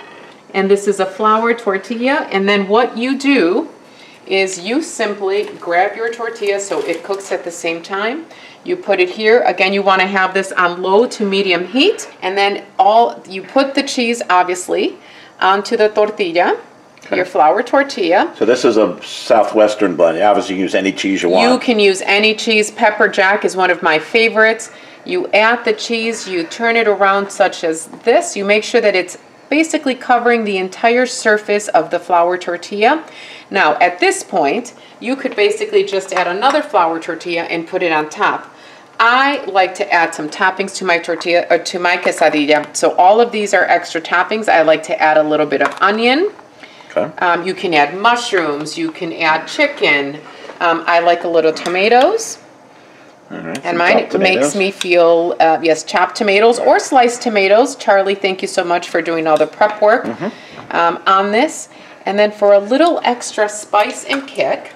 And 0.54 0.69
this 0.69 0.88
is 0.88 1.00
a 1.00 1.06
flour 1.06 1.54
tortilla. 1.54 2.28
And 2.32 2.47
then 2.47 2.67
what 2.67 2.97
you 2.97 3.17
do 3.17 3.69
is 4.28 4.60
you 4.60 4.82
simply 4.82 5.45
grab 5.60 5.95
your 5.95 6.13
tortilla 6.13 6.60
so 6.60 6.80
it 6.86 7.04
cooks 7.04 7.32
at 7.32 7.43
the 7.43 7.52
same 7.52 7.82
time. 7.82 8.26
You 8.63 8.76
put 8.76 9.00
it 9.00 9.10
here. 9.10 9.41
Again, 9.43 9.74
you 9.74 9.82
want 9.82 10.02
to 10.02 10.08
have 10.08 10.34
this 10.34 10.52
on 10.52 10.82
low 10.82 11.08
to 11.08 11.26
medium 11.26 11.65
heat. 11.65 12.10
And 12.21 12.38
then 12.38 12.63
all 12.78 13.21
you 13.28 13.41
put 13.41 13.74
the 13.74 13.84
cheese 13.84 14.21
obviously 14.30 14.97
onto 15.39 15.76
the 15.76 15.89
tortilla, 15.89 16.60
your 17.12 17.26
flour 17.26 17.63
tortilla. 17.63 18.34
So 18.38 18.45
this 18.45 18.63
is 18.63 18.78
a 18.78 19.02
southwestern 19.04 19.95
blend. 19.95 20.21
Obviously, 20.21 20.21
you 20.21 20.30
obviously 20.30 20.58
use 20.60 20.76
any 20.76 20.91
cheese 20.91 21.24
you 21.24 21.30
want. 21.30 21.52
You 21.52 21.60
can 21.60 21.80
use 21.80 22.02
any 22.04 22.36
cheese. 22.36 22.69
Pepper 22.71 23.08
jack 23.08 23.43
is 23.43 23.56
one 23.56 23.71
of 23.71 23.82
my 23.82 23.97
favorites. 23.97 24.71
You 25.04 25.28
add 25.30 25.65
the 25.65 25.74
cheese, 25.74 26.28
you 26.28 26.43
turn 26.43 26.76
it 26.76 26.88
around 26.88 27.32
such 27.32 27.63
as 27.63 27.88
this. 28.04 28.36
You 28.36 28.45
make 28.45 28.63
sure 28.63 28.82
that 28.82 28.95
it's 28.95 29.17
basically 29.50 29.95
covering 29.95 30.43
the 30.43 30.58
entire 30.58 31.06
surface 31.06 31.67
of 31.69 31.89
the 31.89 32.00
flour 32.00 32.38
tortilla. 32.38 33.04
Now, 33.50 33.78
at 33.80 34.00
this 34.00 34.24
point, 34.24 34.74
you 35.00 35.15
could 35.15 35.36
basically 35.36 35.84
just 35.84 36.13
add 36.13 36.28
another 36.28 36.62
flour 36.62 37.00
tortilla 37.00 37.43
and 37.43 37.67
put 37.67 37.84
it 37.84 37.91
on 37.91 38.10
top. 38.10 38.51
I 39.04 39.44
like 39.46 39.74
to 39.76 39.92
add 39.92 40.14
some 40.14 40.30
toppings 40.30 40.76
to 40.76 40.86
my 40.86 41.00
tortilla 41.00 41.48
or 41.50 41.58
to 41.58 41.80
my 41.80 41.98
quesadilla. 41.98 42.74
So 42.76 42.96
all 42.98 43.20
of 43.20 43.32
these 43.32 43.52
are 43.52 43.64
extra 43.64 44.00
toppings. 44.00 44.48
I 44.48 44.62
like 44.62 44.84
to 44.84 45.02
add 45.02 45.18
a 45.18 45.24
little 45.24 45.48
bit 45.48 45.64
of 45.64 45.76
onion. 45.82 46.32
okay. 46.96 47.12
Um, 47.18 47.44
you 47.44 47.56
can 47.56 47.74
add 47.74 47.98
mushrooms, 47.98 48.78
you 48.78 48.92
can 48.92 49.12
add 49.14 49.48
chicken. 49.48 50.18
Um, 50.60 50.84
I 50.86 51.00
like 51.00 51.24
a 51.24 51.28
little 51.28 51.52
tomatoes. 51.52 52.38
All 53.32 53.40
right, 53.40 53.66
And 53.66 53.76
mine 53.76 54.08
makes 54.20 54.56
me 54.56 54.70
feel, 54.70 55.36
uh, 55.40 55.60
yes, 55.64 55.84
chopped 55.84 56.16
tomatoes 56.16 56.60
or 56.60 56.78
sliced 56.80 57.24
tomatoes. 57.24 57.76
Charlie, 57.78 58.14
thank 58.14 58.44
you 58.44 58.48
so 58.48 58.64
much 58.64 58.90
for 58.90 59.02
doing 59.02 59.26
all 59.26 59.38
the 59.38 59.48
prep 59.48 59.82
work 59.82 60.04
Mm-hmm. 60.06 60.76
um, 60.76 61.02
on 61.08 61.32
this. 61.32 61.70
And 62.06 62.20
then 62.20 62.32
for 62.32 62.54
a 62.54 62.60
little 62.60 63.00
extra 63.04 63.50
spice 63.50 64.06
and 64.06 64.28
kick, 64.28 64.74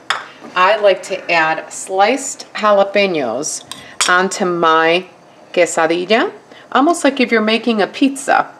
I 0.56 0.78
like 0.78 1.04
to 1.04 1.32
add 1.32 1.72
sliced 1.72 2.52
jalapenos 2.54 3.66
onto 4.10 4.46
my 4.46 5.08
quesadilla, 5.54 6.32
almost 6.72 7.04
like 7.04 7.20
if 7.20 7.32
you're 7.32 7.41
making 7.41 7.82
a 7.82 7.88
pizza, 7.88 8.54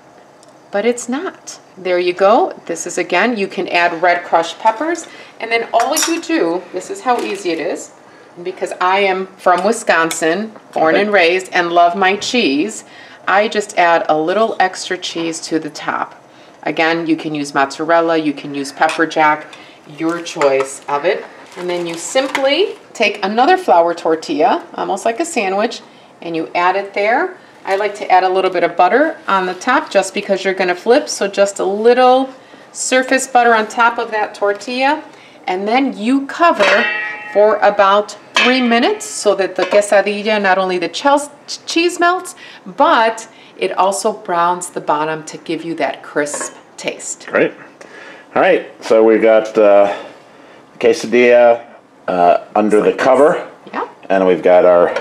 but 0.72 0.86
it's 0.86 1.08
not. 1.08 1.60
There 1.78 2.00
you 2.00 2.14
go. 2.14 2.60
This 2.66 2.88
is 2.88 2.98
again, 2.98 3.38
you 3.38 3.48
can 3.48 3.68
add 3.68 4.02
red 4.02 4.24
crushed 4.24 4.60
peppers, 4.60 5.08
and 5.40 5.52
then 5.52 5.68
all 5.74 5.96
you 6.08 6.22
do, 6.22 6.64
this 6.72 6.90
is 6.90 7.02
how 7.02 7.20
easy 7.22 7.52
it 7.52 7.60
is, 7.60 7.92
because 8.44 8.74
I 8.80 9.00
am 9.00 9.28
from 9.38 9.66
Wisconsin, 9.66 10.54
born 10.74 10.96
and 10.96 11.12
raised, 11.12 11.52
and 11.54 11.72
love 11.72 11.98
my 11.98 12.16
cheese, 12.18 12.86
I 13.28 13.48
just 13.48 13.78
add 13.78 14.06
a 14.08 14.18
little 14.18 14.56
extra 14.60 14.98
cheese 14.98 15.42
to 15.42 15.60
the 15.60 15.70
top. 15.70 16.22
Again, 16.64 17.08
you 17.08 17.16
can 17.16 17.36
use 17.36 17.54
mozzarella, 17.54 18.18
you 18.18 18.34
can 18.34 18.56
use 18.56 18.72
pepper 18.72 19.06
jack, 19.06 19.48
your 19.98 20.22
choice 20.22 20.82
of 20.88 21.06
it. 21.06 21.24
And 21.58 21.70
then 21.70 21.88
you 21.88 21.96
simply 21.96 22.76
take 22.96 23.24
another 23.24 23.58
flour 23.58 23.94
tortilla, 23.94 24.66
almost 24.74 25.06
like 25.06 25.20
a 25.20 25.26
sandwich, 25.26 25.82
and 26.22 26.36
you 26.36 26.50
add 26.56 26.76
it 26.76 26.94
there. 26.94 27.38
I 27.66 27.76
like 27.76 27.94
to 27.96 28.10
add 28.10 28.24
a 28.24 28.30
little 28.30 28.50
bit 28.50 28.64
of 28.64 28.76
butter 28.78 29.18
on 29.28 29.46
the 29.46 29.54
top 29.54 29.92
just 29.92 30.14
because 30.14 30.44
you're 30.44 30.54
gonna 30.54 30.76
flip, 30.76 31.10
so 31.10 31.28
just 31.28 31.60
a 31.60 31.66
little 31.66 32.34
surface 32.72 33.28
butter 33.28 33.54
on 33.54 33.68
top 33.68 34.00
of 34.00 34.12
that 34.12 34.34
tortilla. 34.34 35.04
And 35.46 35.68
then 35.68 35.96
you 35.98 36.26
cover 36.26 36.86
for 37.34 37.58
about 37.58 38.18
three 38.34 38.62
minutes 38.62 39.06
so 39.06 39.36
that 39.36 39.56
the 39.56 39.64
quesadilla, 39.64 40.42
not 40.42 40.58
only 40.58 40.78
the 40.78 40.90
cheese 40.90 42.00
melts, 42.00 42.36
but 42.66 43.28
it 43.58 43.72
also 43.74 44.14
browns 44.14 44.70
the 44.70 44.82
bottom 44.82 45.24
to 45.26 45.38
give 45.38 45.64
you 45.64 45.76
that 45.76 46.02
crisp 46.02 46.56
taste. 46.78 47.28
Great. 47.28 47.54
All 48.36 48.42
right, 48.42 48.68
so 48.84 49.04
we've 49.04 49.22
got 49.22 49.58
uh, 49.58 49.96
quesadilla 50.80 51.75
uh, 52.08 52.46
under 52.56 52.82
the 52.82 52.94
cover, 52.94 53.50
Yeah, 53.74 53.88
and 54.10 54.26
we've 54.28 54.44
got 54.44 54.66
our 54.66 54.96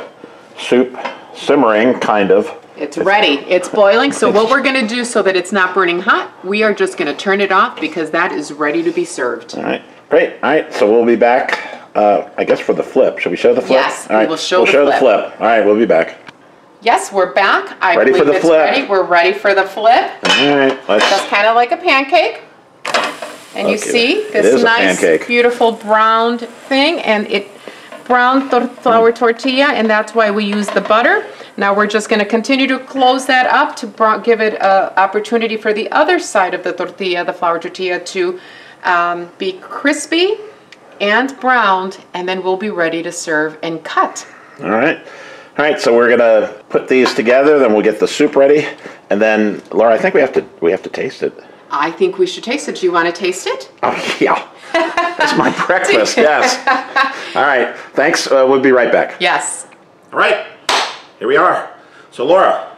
soup 0.59 0.97
simmering, 1.35 1.99
kind 2.01 2.31
of. 2.31 2.51
it's 2.77 2.97
ready. 2.99 3.39
It's 3.49 3.69
boiling. 3.69 4.13
So 4.13 4.31
what 4.31 4.51
we're 4.51 4.63
gonna 4.63 4.87
do 4.87 5.05
so 5.05 5.23
that 5.23 5.37
it's 5.37 5.53
not 5.53 5.75
burning 5.75 6.01
hot, 6.01 6.33
we 6.45 6.63
are 6.63 6.73
just 6.75 6.97
gonna 6.97 7.15
turn 7.17 7.41
it 7.41 7.53
off 7.53 7.81
because 7.81 8.11
that 8.13 8.33
is 8.33 8.53
ready 8.53 8.83
to 8.83 8.91
be 8.91 9.05
served. 9.05 9.57
All 9.57 9.63
right, 9.63 9.83
great. 10.11 10.35
All 10.43 10.51
right, 10.51 10.73
so 10.73 10.91
we'll 10.91 11.05
be 11.07 11.17
back. 11.17 11.81
Uh, 11.95 12.29
I 12.37 12.45
guess 12.45 12.59
for 12.59 12.73
the 12.75 12.83
flip. 12.83 13.19
Should 13.21 13.31
we 13.31 13.37
show 13.37 13.55
the 13.55 13.61
flip? 13.61 13.71
Yes, 13.79 14.11
All 14.11 14.27
We'll 14.27 14.37
show 14.37 14.59
we'll 14.59 14.67
the 14.67 14.73
show 14.73 14.85
flip. 14.85 14.95
the 14.95 14.99
flip. 15.01 15.41
All 15.41 15.47
right, 15.47 15.65
we'll 15.65 15.79
be 15.79 15.87
back. 15.87 16.17
Yes, 16.83 17.13
we're 17.13 17.33
back. 17.33 17.79
I 17.81 17.97
Ready 17.97 18.13
for 18.13 18.19
believe 18.19 18.27
the 18.33 18.37
it's 18.39 18.45
flip. 18.45 18.59
ready. 18.71 18.87
We're 18.87 19.05
ready 19.05 19.33
for 19.33 19.55
the 19.55 19.63
flip. 19.63 20.11
All 20.29 20.57
right, 20.57 20.79
let's. 20.89 21.09
Just 21.09 21.29
kind 21.29 21.47
of 21.47 21.55
like 21.55 21.71
a 21.73 21.77
pancake. 21.79 22.43
And 23.55 23.69
you 23.69 23.75
Okay, 23.75 23.91
see 23.91 24.29
this 24.31 24.63
nice, 24.63 25.27
beautiful 25.27 25.73
browned 25.73 26.41
thing, 26.41 27.01
and 27.01 27.27
it 27.29 27.49
brown 28.05 28.51
tor- 28.51 28.69
flour 28.69 29.13
tortilla, 29.13 29.67
and 29.67 29.89
that's 29.89 30.15
why 30.15 30.31
we 30.31 30.45
use 30.45 30.69
the 30.69 30.81
butter. 30.81 31.27
Now 31.57 31.75
we're 31.75 31.87
just 31.87 32.09
going 32.09 32.19
to 32.19 32.27
continue 32.27 32.67
to 32.67 32.79
close 32.79 33.27
that 33.27 33.47
up 33.47 33.77
to 33.77 34.21
give 34.25 34.41
it 34.41 34.55
an 34.55 34.93
opportunity 34.97 35.57
for 35.57 35.73
the 35.73 35.91
other 35.91 36.19
side 36.19 36.55
of 36.55 36.65
the 36.65 36.73
tortilla, 36.73 37.25
the 37.25 37.33
flour 37.33 37.59
tortilla, 37.59 38.01
to 38.01 38.41
um, 38.85 39.31
be 39.39 39.53
crispy 39.53 40.35
and 41.01 41.39
browned, 41.41 41.99
and 42.15 42.29
then 42.29 42.43
we'll 42.43 42.57
be 42.57 42.71
ready 42.71 43.03
to 43.03 43.13
serve 43.13 43.59
and 43.63 43.83
cut. 43.85 44.27
All 44.61 44.71
right. 44.71 44.99
All 45.57 45.65
right, 45.65 45.81
so 45.81 45.95
we're 45.95 46.09
gonna 46.09 46.53
put 46.69 46.89
these 46.89 47.15
together, 47.15 47.61
then 47.61 47.73
we'll 47.73 47.83
get 47.83 48.01
the 48.01 48.09
soup 48.09 48.35
ready, 48.35 48.67
and 49.11 49.23
then 49.23 49.63
Laura, 49.71 49.95
I 49.95 49.99
think 49.99 50.13
we 50.13 50.21
have 50.21 50.33
to 50.33 50.45
we 50.61 50.73
have 50.73 50.83
to 50.83 50.89
taste 50.91 51.23
it. 51.23 51.33
I 51.71 51.91
think 51.91 52.19
we 52.19 52.27
should 52.27 52.45
taste 52.45 52.69
it. 52.69 52.77
Do 52.77 52.87
you 52.87 52.93
want 52.93 53.07
to 53.07 53.13
taste 53.13 53.47
it? 53.47 53.71
Oh 53.83 54.17
yeah, 54.21 54.49
that's 54.73 55.37
my 55.37 55.51
breakfast. 55.67 56.17
Yes. 56.17 56.57
All 57.37 57.43
right. 57.43 57.77
Thanks. 57.95 58.27
Uh, 58.27 58.47
we'll 58.49 58.61
be 58.61 58.73
right 58.73 58.93
back. 58.93 59.21
Yes. 59.21 59.67
All 60.13 60.19
right. 60.19 60.47
Here 61.19 61.29
we 61.29 61.37
are. 61.37 61.71
So 62.11 62.25
Laura, 62.25 62.77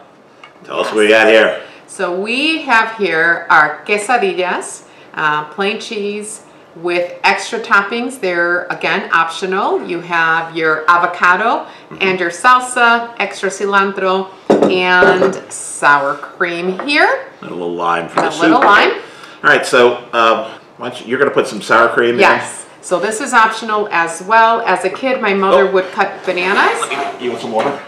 tell 0.64 0.80
us 0.80 0.86
what 0.86 0.96
we 0.96 1.08
got 1.08 1.28
here. 1.28 1.62
So 1.86 2.18
we 2.18 2.62
have 2.62 2.96
here 2.98 3.46
our 3.50 3.84
quesadillas, 3.84 4.84
uh, 5.14 5.44
plain 5.50 5.80
cheese 5.80 6.45
with 6.76 7.18
extra 7.24 7.58
toppings. 7.60 8.20
They're 8.20 8.64
again 8.66 9.10
optional. 9.12 9.86
You 9.86 10.00
have 10.00 10.56
your 10.56 10.88
avocado 10.90 11.66
and 12.00 12.20
your 12.20 12.30
salsa, 12.30 13.14
extra 13.18 13.48
cilantro, 13.50 14.30
and 14.70 15.34
sour 15.52 16.14
cream 16.16 16.78
here. 16.80 17.26
A 17.42 17.44
little 17.44 17.72
lime 17.74 18.08
for 18.08 18.20
A 18.20 18.22
the 18.24 18.30
soup. 18.30 18.42
little 18.42 18.60
lime. 18.60 18.92
All 18.92 19.50
right. 19.50 19.64
So 19.64 19.96
um, 20.12 20.50
why 20.76 20.90
don't 20.90 21.00
you, 21.00 21.06
you're 21.06 21.18
going 21.18 21.30
to 21.30 21.34
put 21.34 21.46
some 21.46 21.62
sour 21.62 21.88
cream 21.88 22.14
in? 22.14 22.20
Yes. 22.20 22.66
So 22.82 23.00
this 23.00 23.20
is 23.20 23.32
optional 23.32 23.88
as 23.90 24.22
well. 24.22 24.60
As 24.60 24.84
a 24.84 24.90
kid, 24.90 25.20
my 25.20 25.34
mother 25.34 25.66
Oh. 25.68 25.72
would 25.72 25.86
cut 25.92 26.24
bananas. 26.24 26.82
in. 26.90 27.24
You 27.24 27.30
want 27.30 27.42
some 27.42 27.52
water? 27.52 27.82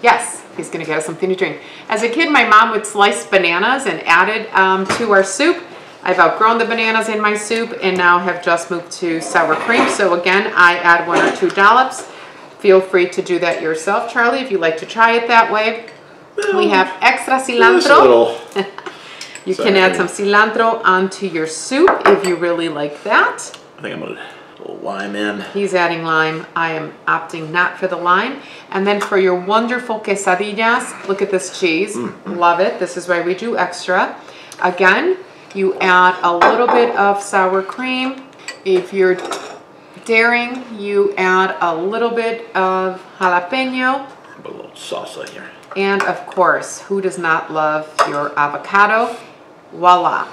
Yes, 0.00 0.42
he's 0.56 0.68
gonna 0.68 0.84
get 0.84 0.98
us 0.98 1.06
something 1.06 1.28
to 1.30 1.34
drink. 1.34 1.60
As 1.88 2.02
a 2.02 2.08
kid, 2.10 2.30
my 2.30 2.44
mom 2.44 2.70
would 2.70 2.84
slice 2.86 3.26
bananas 3.26 3.86
and 3.86 4.00
add 4.06 4.28
it 4.28 4.54
um, 4.54 4.86
to 4.98 5.10
our 5.12 5.24
soup. 5.24 5.56
I've 6.06 6.18
outgrown 6.18 6.58
the 6.58 6.66
bananas 6.66 7.08
in 7.08 7.20
my 7.20 7.34
soup 7.34 7.76
and 7.82 7.96
now 7.96 8.18
have 8.18 8.44
just 8.44 8.70
moved 8.70 8.92
to 8.92 9.20
sour 9.22 9.54
cream. 9.56 9.88
So 9.88 10.20
again, 10.20 10.52
I 10.54 10.76
add 10.78 11.08
one 11.08 11.18
or 11.24 11.34
two 11.34 11.48
dollops. 11.50 12.02
Feel 12.58 12.80
free 12.80 13.08
to 13.08 13.22
do 13.22 13.38
that 13.38 13.62
yourself, 13.62 14.12
Charlie, 14.12 14.40
if 14.40 14.50
you 14.50 14.58
like 14.58 14.76
to 14.78 14.86
try 14.86 15.12
it 15.12 15.28
that 15.28 15.50
way. 15.50 15.86
We 16.54 16.68
have 16.68 16.94
extra 17.00 17.34
cilantro. 17.40 18.00
little. 18.00 18.40
You 19.46 19.52
Sour 19.52 19.66
can 19.66 19.76
add 19.76 19.94
some 19.94 20.06
cilantro 20.06 20.82
onto 20.84 21.26
your 21.26 21.46
soup 21.46 21.90
if 22.06 22.26
you 22.26 22.34
really 22.34 22.70
like 22.70 23.02
that. 23.02 23.50
I 23.76 23.82
think 23.82 23.94
I'm 23.94 24.00
gonna 24.00 24.26
lime 24.82 25.14
in. 25.14 25.42
He's 25.52 25.74
adding 25.74 26.02
lime. 26.02 26.46
I 26.56 26.72
am 26.72 26.94
opting 27.06 27.50
not 27.50 27.78
for 27.78 27.86
the 27.86 27.96
lime. 27.96 28.40
And 28.70 28.86
then 28.86 29.02
for 29.02 29.18
your 29.18 29.38
wonderful 29.38 30.00
quesadillas, 30.00 31.06
look 31.08 31.20
at 31.20 31.30
this 31.30 31.60
cheese. 31.60 31.94
Mm-hmm. 31.94 32.36
Love 32.36 32.60
it. 32.60 32.78
This 32.78 32.96
is 32.96 33.06
why 33.06 33.20
we 33.20 33.34
do 33.34 33.58
extra. 33.58 34.18
Again, 34.62 35.18
you 35.54 35.74
add 35.78 36.18
a 36.22 36.36
little 36.36 36.66
bit 36.66 36.94
of 36.96 37.22
sour 37.22 37.62
cream. 37.62 38.26
If 38.64 38.92
you're 38.92 39.16
daring, 40.04 40.64
you 40.78 41.14
add 41.16 41.56
a 41.60 41.74
little 41.74 42.10
bit 42.10 42.54
of 42.56 43.00
jalapeno. 43.18 44.08
Put 44.42 44.52
a 44.52 44.56
little 44.56 44.70
salsa 44.72 45.28
here. 45.28 45.50
And 45.76 46.02
of 46.02 46.26
course, 46.26 46.80
who 46.82 47.00
does 47.00 47.18
not 47.18 47.52
love 47.52 47.92
your 48.08 48.36
avocado? 48.38 49.16
Voila. 49.72 50.28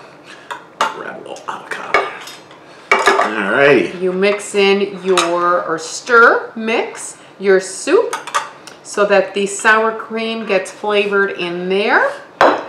Grab 0.80 1.18
a 1.18 1.30
little 1.30 1.44
avocado. 1.48 2.00
All 2.92 3.52
righty. 3.52 3.98
You 4.00 4.12
mix 4.12 4.56
in 4.56 5.04
your, 5.04 5.64
or 5.64 5.80
stir, 5.80 6.52
mix 6.56 7.18
your 7.40 7.60
soup 7.60 8.16
so 8.84 9.06
that 9.06 9.34
the 9.34 9.46
sour 9.46 9.98
cream 9.98 10.46
gets 10.46 10.70
flavored 10.70 11.32
in 11.40 11.70
there. 11.70 12.12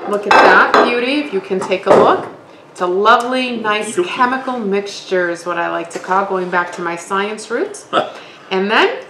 Look 0.09 0.27
at 0.27 0.31
that 0.31 0.85
beauty, 0.85 1.21
if 1.21 1.33
you 1.33 1.41
can 1.41 1.59
take 1.59 1.87
a 1.87 1.91
look. 1.91 2.29
It's 2.73 2.81
a 2.81 2.87
lovely, 2.87 3.57
nice 3.59 3.95
chemical 4.07 4.59
mixture 4.59 5.29
is 5.29 5.45
what 5.45 5.59
I 5.59 5.71
like 5.71 5.91
to 5.91 5.99
call, 5.99 6.25
going 6.25 6.51
back 6.51 6.73
to 6.73 6.83
my 6.83 6.97
science 6.97 7.51
roots. 7.51 7.87
And 8.51 8.71
then 8.71 9.03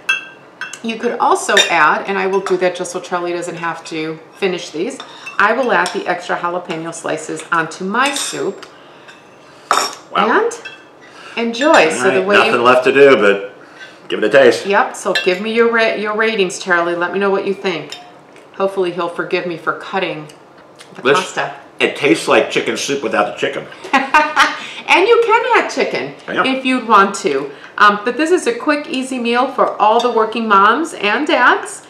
you 0.84 1.00
could 1.00 1.18
also 1.18 1.56
add, 1.68 2.06
and 2.06 2.16
I 2.16 2.28
will 2.28 2.40
do 2.42 2.56
that 2.58 2.76
just 2.76 2.92
so 2.92 3.00
Charlie 3.00 3.32
doesn't 3.32 3.56
have 3.56 3.84
to 3.86 4.20
finish 4.36 4.70
these, 4.70 4.98
I 5.36 5.52
will 5.52 5.72
add 5.72 5.88
the 5.88 6.06
extra 6.06 6.36
jalapeno 6.36 6.94
slices 6.94 7.42
onto 7.50 7.84
my 7.84 8.14
soup 8.14 8.66
Wow. 10.12 10.46
and 10.46 10.52
enjoy. 11.36 11.90
So 11.90 12.08
All 12.08 12.20
the 12.20 12.22
way 12.22 12.36
nothing 12.36 12.52
you 12.52 12.62
left 12.62 12.84
to 12.84 12.92
do 12.92 13.16
but 13.16 13.52
give 14.08 14.22
it 14.22 14.26
a 14.26 14.30
taste. 14.30 14.64
Yep, 14.64 14.94
so 14.94 15.12
give 15.24 15.40
me 15.40 15.52
your 15.52 15.72
ra- 15.72 15.94
your 15.94 16.14
ratings, 16.16 16.60
Charlie. 16.60 16.94
Let 16.94 17.12
me 17.12 17.18
know 17.18 17.30
what 17.30 17.44
you 17.44 17.54
think. 17.54 17.94
Hopefully 18.54 18.92
he'll 18.92 19.08
forgive 19.08 19.44
me 19.44 19.56
for 19.56 19.72
cutting 19.80 20.28
the 20.94 21.02
pasta. 21.14 21.56
It 21.82 21.96
tastes 21.96 22.28
like 22.28 22.50
chicken 22.50 22.76
soup 22.76 23.02
without 23.02 23.26
the 23.34 23.38
chicken. 23.38 23.66
And 24.92 25.08
you 25.08 25.22
can 25.24 25.42
add 25.64 25.70
chicken 25.70 26.14
Yeah. 26.28 26.44
if 26.44 26.66
you'd 26.66 26.86
want 26.86 27.14
to. 27.16 27.50
Um, 27.78 28.00
but 28.04 28.18
this 28.18 28.30
is 28.30 28.46
a 28.46 28.54
quick, 28.54 28.88
easy 28.90 29.18
meal 29.18 29.50
for 29.50 29.80
all 29.80 30.00
the 30.00 30.10
working 30.10 30.46
moms 30.46 30.92
and 30.92 31.26
dads. 31.26 31.86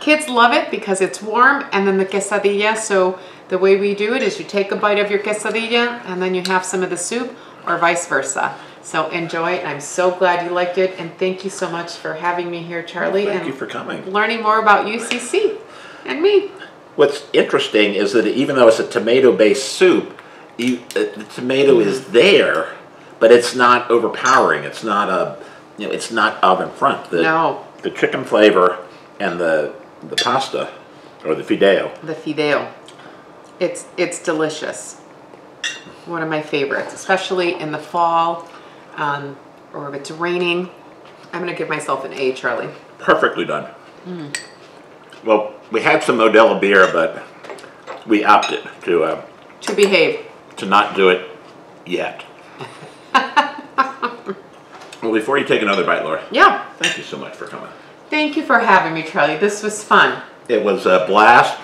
Kids 0.00 0.28
love 0.28 0.52
it 0.52 0.70
because 0.70 1.00
it's 1.00 1.22
warm 1.22 1.64
and 1.72 1.88
then 1.88 1.96
the 1.96 2.04
quesadilla. 2.04 2.76
So 2.76 3.18
the 3.48 3.56
way 3.56 3.76
we 3.76 3.94
do 3.94 4.12
it 4.14 4.22
is 4.22 4.38
you 4.38 4.44
take 4.44 4.70
a 4.70 4.76
bite 4.76 4.98
of 4.98 5.10
your 5.10 5.20
quesadilla 5.20 6.02
and 6.04 6.20
then 6.20 6.34
you 6.34 6.42
have 6.48 6.62
some 6.62 6.82
of 6.82 6.90
the 6.90 6.96
soup 6.98 7.34
or 7.66 7.78
vice 7.78 8.06
versa. 8.06 8.54
So 8.82 9.08
enjoy 9.08 9.52
it. 9.52 9.64
I'm 9.66 9.80
so 9.80 10.10
glad 10.10 10.44
you 10.44 10.52
liked 10.52 10.76
it. 10.76 10.98
And 10.98 11.16
thank 11.18 11.44
you 11.44 11.50
so 11.50 11.70
much 11.70 11.92
for 11.96 12.12
having 12.14 12.50
me 12.50 12.62
here, 12.62 12.82
Charlie. 12.82 13.24
Thank 13.24 13.38
and 13.44 13.46
you 13.46 13.54
for 13.54 13.66
coming. 13.66 14.04
learning 14.10 14.42
more 14.42 14.60
about 14.60 14.84
UCC 14.86 15.56
and 16.04 16.20
me. 16.20 16.50
What's 16.96 17.26
interesting 17.32 17.94
is 17.94 18.12
that 18.12 18.26
even 18.26 18.56
though 18.56 18.68
it's 18.68 18.78
a 18.78 18.86
tomato-based 18.86 19.64
soup, 19.64 20.20
you, 20.58 20.80
uh, 20.90 21.04
the 21.16 21.26
tomato 21.34 21.80
is 21.80 22.08
there, 22.08 22.74
but 23.18 23.32
it's 23.32 23.54
not 23.54 23.90
overpowering. 23.90 24.64
It's 24.64 24.84
not 24.84 25.08
a, 25.08 25.38
you 25.78 25.86
know, 25.86 25.92
it's 25.92 26.10
not 26.10 26.42
oven 26.42 26.70
front. 26.70 27.10
The, 27.10 27.22
No. 27.22 27.64
The 27.82 27.90
chicken 27.90 28.24
flavor 28.24 28.84
and 29.18 29.40
the 29.40 29.74
the 30.08 30.16
pasta 30.16 30.72
or 31.24 31.34
the 31.34 31.42
fideo. 31.42 32.00
The 32.02 32.14
fideo. 32.14 32.70
It's 33.58 33.86
it's 33.96 34.22
delicious. 34.22 35.00
One 36.06 36.22
of 36.22 36.28
my 36.28 36.42
favorites, 36.42 36.92
especially 36.94 37.54
in 37.60 37.72
the 37.72 37.78
fall, 37.78 38.48
um, 38.96 39.36
or 39.72 39.88
if 39.88 39.94
it's 39.94 40.10
raining. 40.10 40.70
I'm 41.32 41.40
gonna 41.40 41.54
give 41.54 41.68
myself 41.68 42.04
an 42.04 42.12
A, 42.12 42.32
Charlie. 42.34 42.68
Perfectly 42.98 43.44
done. 43.44 43.68
Well, 45.24 45.54
we 45.72 45.80
had 45.80 46.02
some 46.02 46.18
Modelo 46.18 46.60
beer, 46.60 46.88
but 46.92 47.22
we 48.06 48.24
opted 48.24 48.60
to 48.84 49.04
uh, 49.04 49.24
To 49.62 49.74
behave. 49.74 50.20
to 50.58 50.66
not 50.66 50.94
do 50.94 51.08
it 51.08 51.28
yet. 51.86 52.24
well, 55.02 55.12
before 55.12 55.38
you 55.38 55.44
take 55.46 55.62
another 55.62 55.84
bite, 55.84 56.04
Laura, 56.04 56.22
Yeah. 56.30 56.64
thank 56.78 56.96
you 56.98 57.04
so 57.04 57.16
much 57.18 57.34
for 57.34 57.46
coming. 57.46 57.70
Thank 58.10 58.36
you 58.36 58.44
for 58.44 58.58
having 58.58 58.92
me, 58.94 59.02
Charlie. 59.02 59.38
This 59.38 59.62
was 59.62 59.82
fun. 59.82 60.22
It 60.48 60.62
was 60.62 60.84
a 60.86 61.06
blast. 61.06 61.58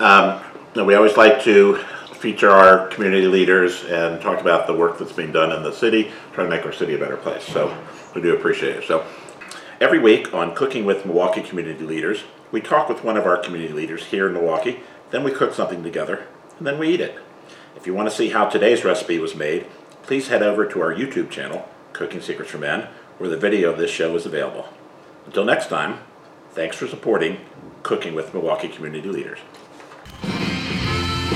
Um, 0.00 0.40
we 0.86 0.94
always 0.94 1.16
like 1.16 1.42
to 1.42 1.76
feature 2.14 2.50
our 2.50 2.86
community 2.88 3.26
leaders 3.26 3.84
and 3.84 4.20
talk 4.20 4.40
about 4.40 4.66
the 4.66 4.74
work 4.74 4.98
that's 4.98 5.12
being 5.12 5.32
done 5.32 5.50
in 5.52 5.62
the 5.62 5.72
city, 5.72 6.10
trying 6.32 6.48
to 6.48 6.56
make 6.56 6.64
our 6.64 6.72
city 6.72 6.94
a 6.94 6.98
better 6.98 7.16
place. 7.16 7.42
So 7.44 7.76
we 8.14 8.20
do 8.22 8.34
appreciate 8.34 8.76
it. 8.76 8.84
So 8.84 9.04
every 9.80 9.98
week 9.98 10.32
on 10.34 10.54
Cooking 10.54 10.84
with 10.84 11.04
Milwaukee 11.04 11.42
Community 11.42 11.84
Leaders, 11.84 12.22
we 12.50 12.60
talk 12.60 12.88
with 12.88 13.04
one 13.04 13.16
of 13.16 13.26
our 13.26 13.36
community 13.36 13.72
leaders 13.72 14.06
here 14.06 14.26
in 14.26 14.34
Milwaukee, 14.34 14.80
then 15.10 15.24
we 15.24 15.30
cook 15.30 15.54
something 15.54 15.82
together, 15.82 16.26
and 16.58 16.66
then 16.66 16.78
we 16.78 16.88
eat 16.88 17.00
it. 17.00 17.18
If 17.76 17.86
you 17.86 17.94
want 17.94 18.08
to 18.08 18.14
see 18.14 18.30
how 18.30 18.48
today's 18.48 18.84
recipe 18.84 19.18
was 19.18 19.34
made, 19.34 19.66
please 20.02 20.28
head 20.28 20.42
over 20.42 20.66
to 20.66 20.80
our 20.80 20.94
YouTube 20.94 21.30
channel, 21.30 21.68
Cooking 21.92 22.20
Secrets 22.20 22.50
for 22.50 22.58
Men, 22.58 22.88
where 23.18 23.30
the 23.30 23.36
video 23.36 23.70
of 23.70 23.78
this 23.78 23.90
show 23.90 24.14
is 24.16 24.26
available. 24.26 24.68
Until 25.26 25.44
next 25.44 25.68
time, 25.68 26.00
thanks 26.52 26.76
for 26.76 26.86
supporting 26.86 27.38
Cooking 27.82 28.14
with 28.14 28.32
Milwaukee 28.32 28.68
Community 28.68 29.08
Leaders. 29.08 29.38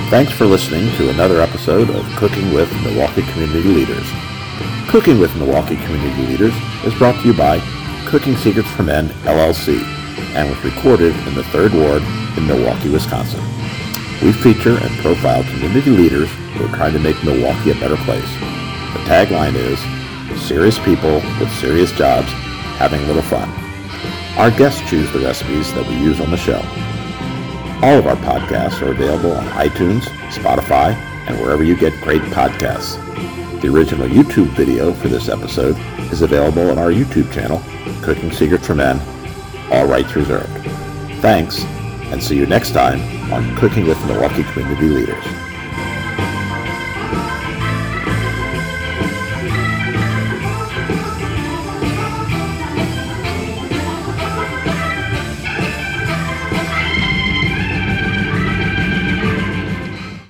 Thanks 0.08 0.32
for 0.32 0.44
listening 0.44 0.94
to 0.96 1.10
another 1.10 1.40
episode 1.40 1.90
of 1.90 2.04
Cooking 2.16 2.52
with 2.52 2.70
Milwaukee 2.82 3.22
Community 3.32 3.68
Leaders. 3.68 4.06
Cooking 4.88 5.18
with 5.18 5.34
Milwaukee 5.36 5.76
Community 5.76 6.26
Leaders 6.26 6.54
is 6.84 6.94
brought 6.94 7.20
to 7.22 7.28
you 7.28 7.34
by 7.34 7.60
Cooking 8.06 8.36
Secrets 8.36 8.70
for 8.70 8.82
Men, 8.82 9.08
LLC, 9.24 10.01
and 10.34 10.48
was 10.48 10.64
recorded 10.64 11.14
in 11.26 11.34
the 11.34 11.44
Third 11.44 11.72
Ward 11.72 12.02
in 12.36 12.46
Milwaukee, 12.46 12.88
Wisconsin. 12.88 13.40
We 14.22 14.32
feature 14.32 14.78
and 14.78 14.98
profile 14.98 15.42
community 15.44 15.90
leaders 15.90 16.30
who 16.54 16.64
are 16.64 16.76
trying 16.76 16.92
to 16.92 16.98
make 16.98 17.22
Milwaukee 17.24 17.70
a 17.72 17.74
better 17.74 17.96
place. 17.96 18.30
The 18.92 19.02
tagline 19.08 19.54
is, 19.54 19.78
serious 20.40 20.78
people 20.78 21.16
with 21.38 21.50
serious 21.60 21.92
jobs 21.92 22.28
having 22.78 23.00
a 23.02 23.06
little 23.06 23.22
fun. 23.22 23.48
Our 24.38 24.50
guests 24.50 24.80
choose 24.88 25.10
the 25.12 25.20
recipes 25.20 25.72
that 25.74 25.86
we 25.86 25.96
use 25.96 26.20
on 26.20 26.30
the 26.30 26.36
show. 26.36 26.60
All 27.82 27.98
of 27.98 28.06
our 28.06 28.16
podcasts 28.16 28.80
are 28.80 28.92
available 28.92 29.32
on 29.32 29.44
iTunes, 29.48 30.02
Spotify, 30.30 30.94
and 31.26 31.38
wherever 31.40 31.64
you 31.64 31.76
get 31.76 32.00
great 32.00 32.22
podcasts. 32.22 32.96
The 33.60 33.68
original 33.68 34.08
YouTube 34.08 34.48
video 34.56 34.92
for 34.92 35.08
this 35.08 35.28
episode 35.28 35.76
is 36.12 36.22
available 36.22 36.70
on 36.70 36.78
our 36.78 36.90
YouTube 36.90 37.32
channel, 37.32 37.62
Cooking 38.02 38.32
Secrets 38.32 38.66
for 38.66 38.74
Men, 38.74 39.00
all 39.72 39.86
rights 39.86 40.14
reserved. 40.14 40.52
Thanks, 41.20 41.64
and 42.12 42.22
see 42.22 42.36
you 42.36 42.46
next 42.46 42.72
time 42.72 43.00
on 43.32 43.56
Cooking 43.56 43.86
with 43.86 43.98
Milwaukee 44.06 44.44
Community 44.44 44.88
Leaders. 44.88 45.51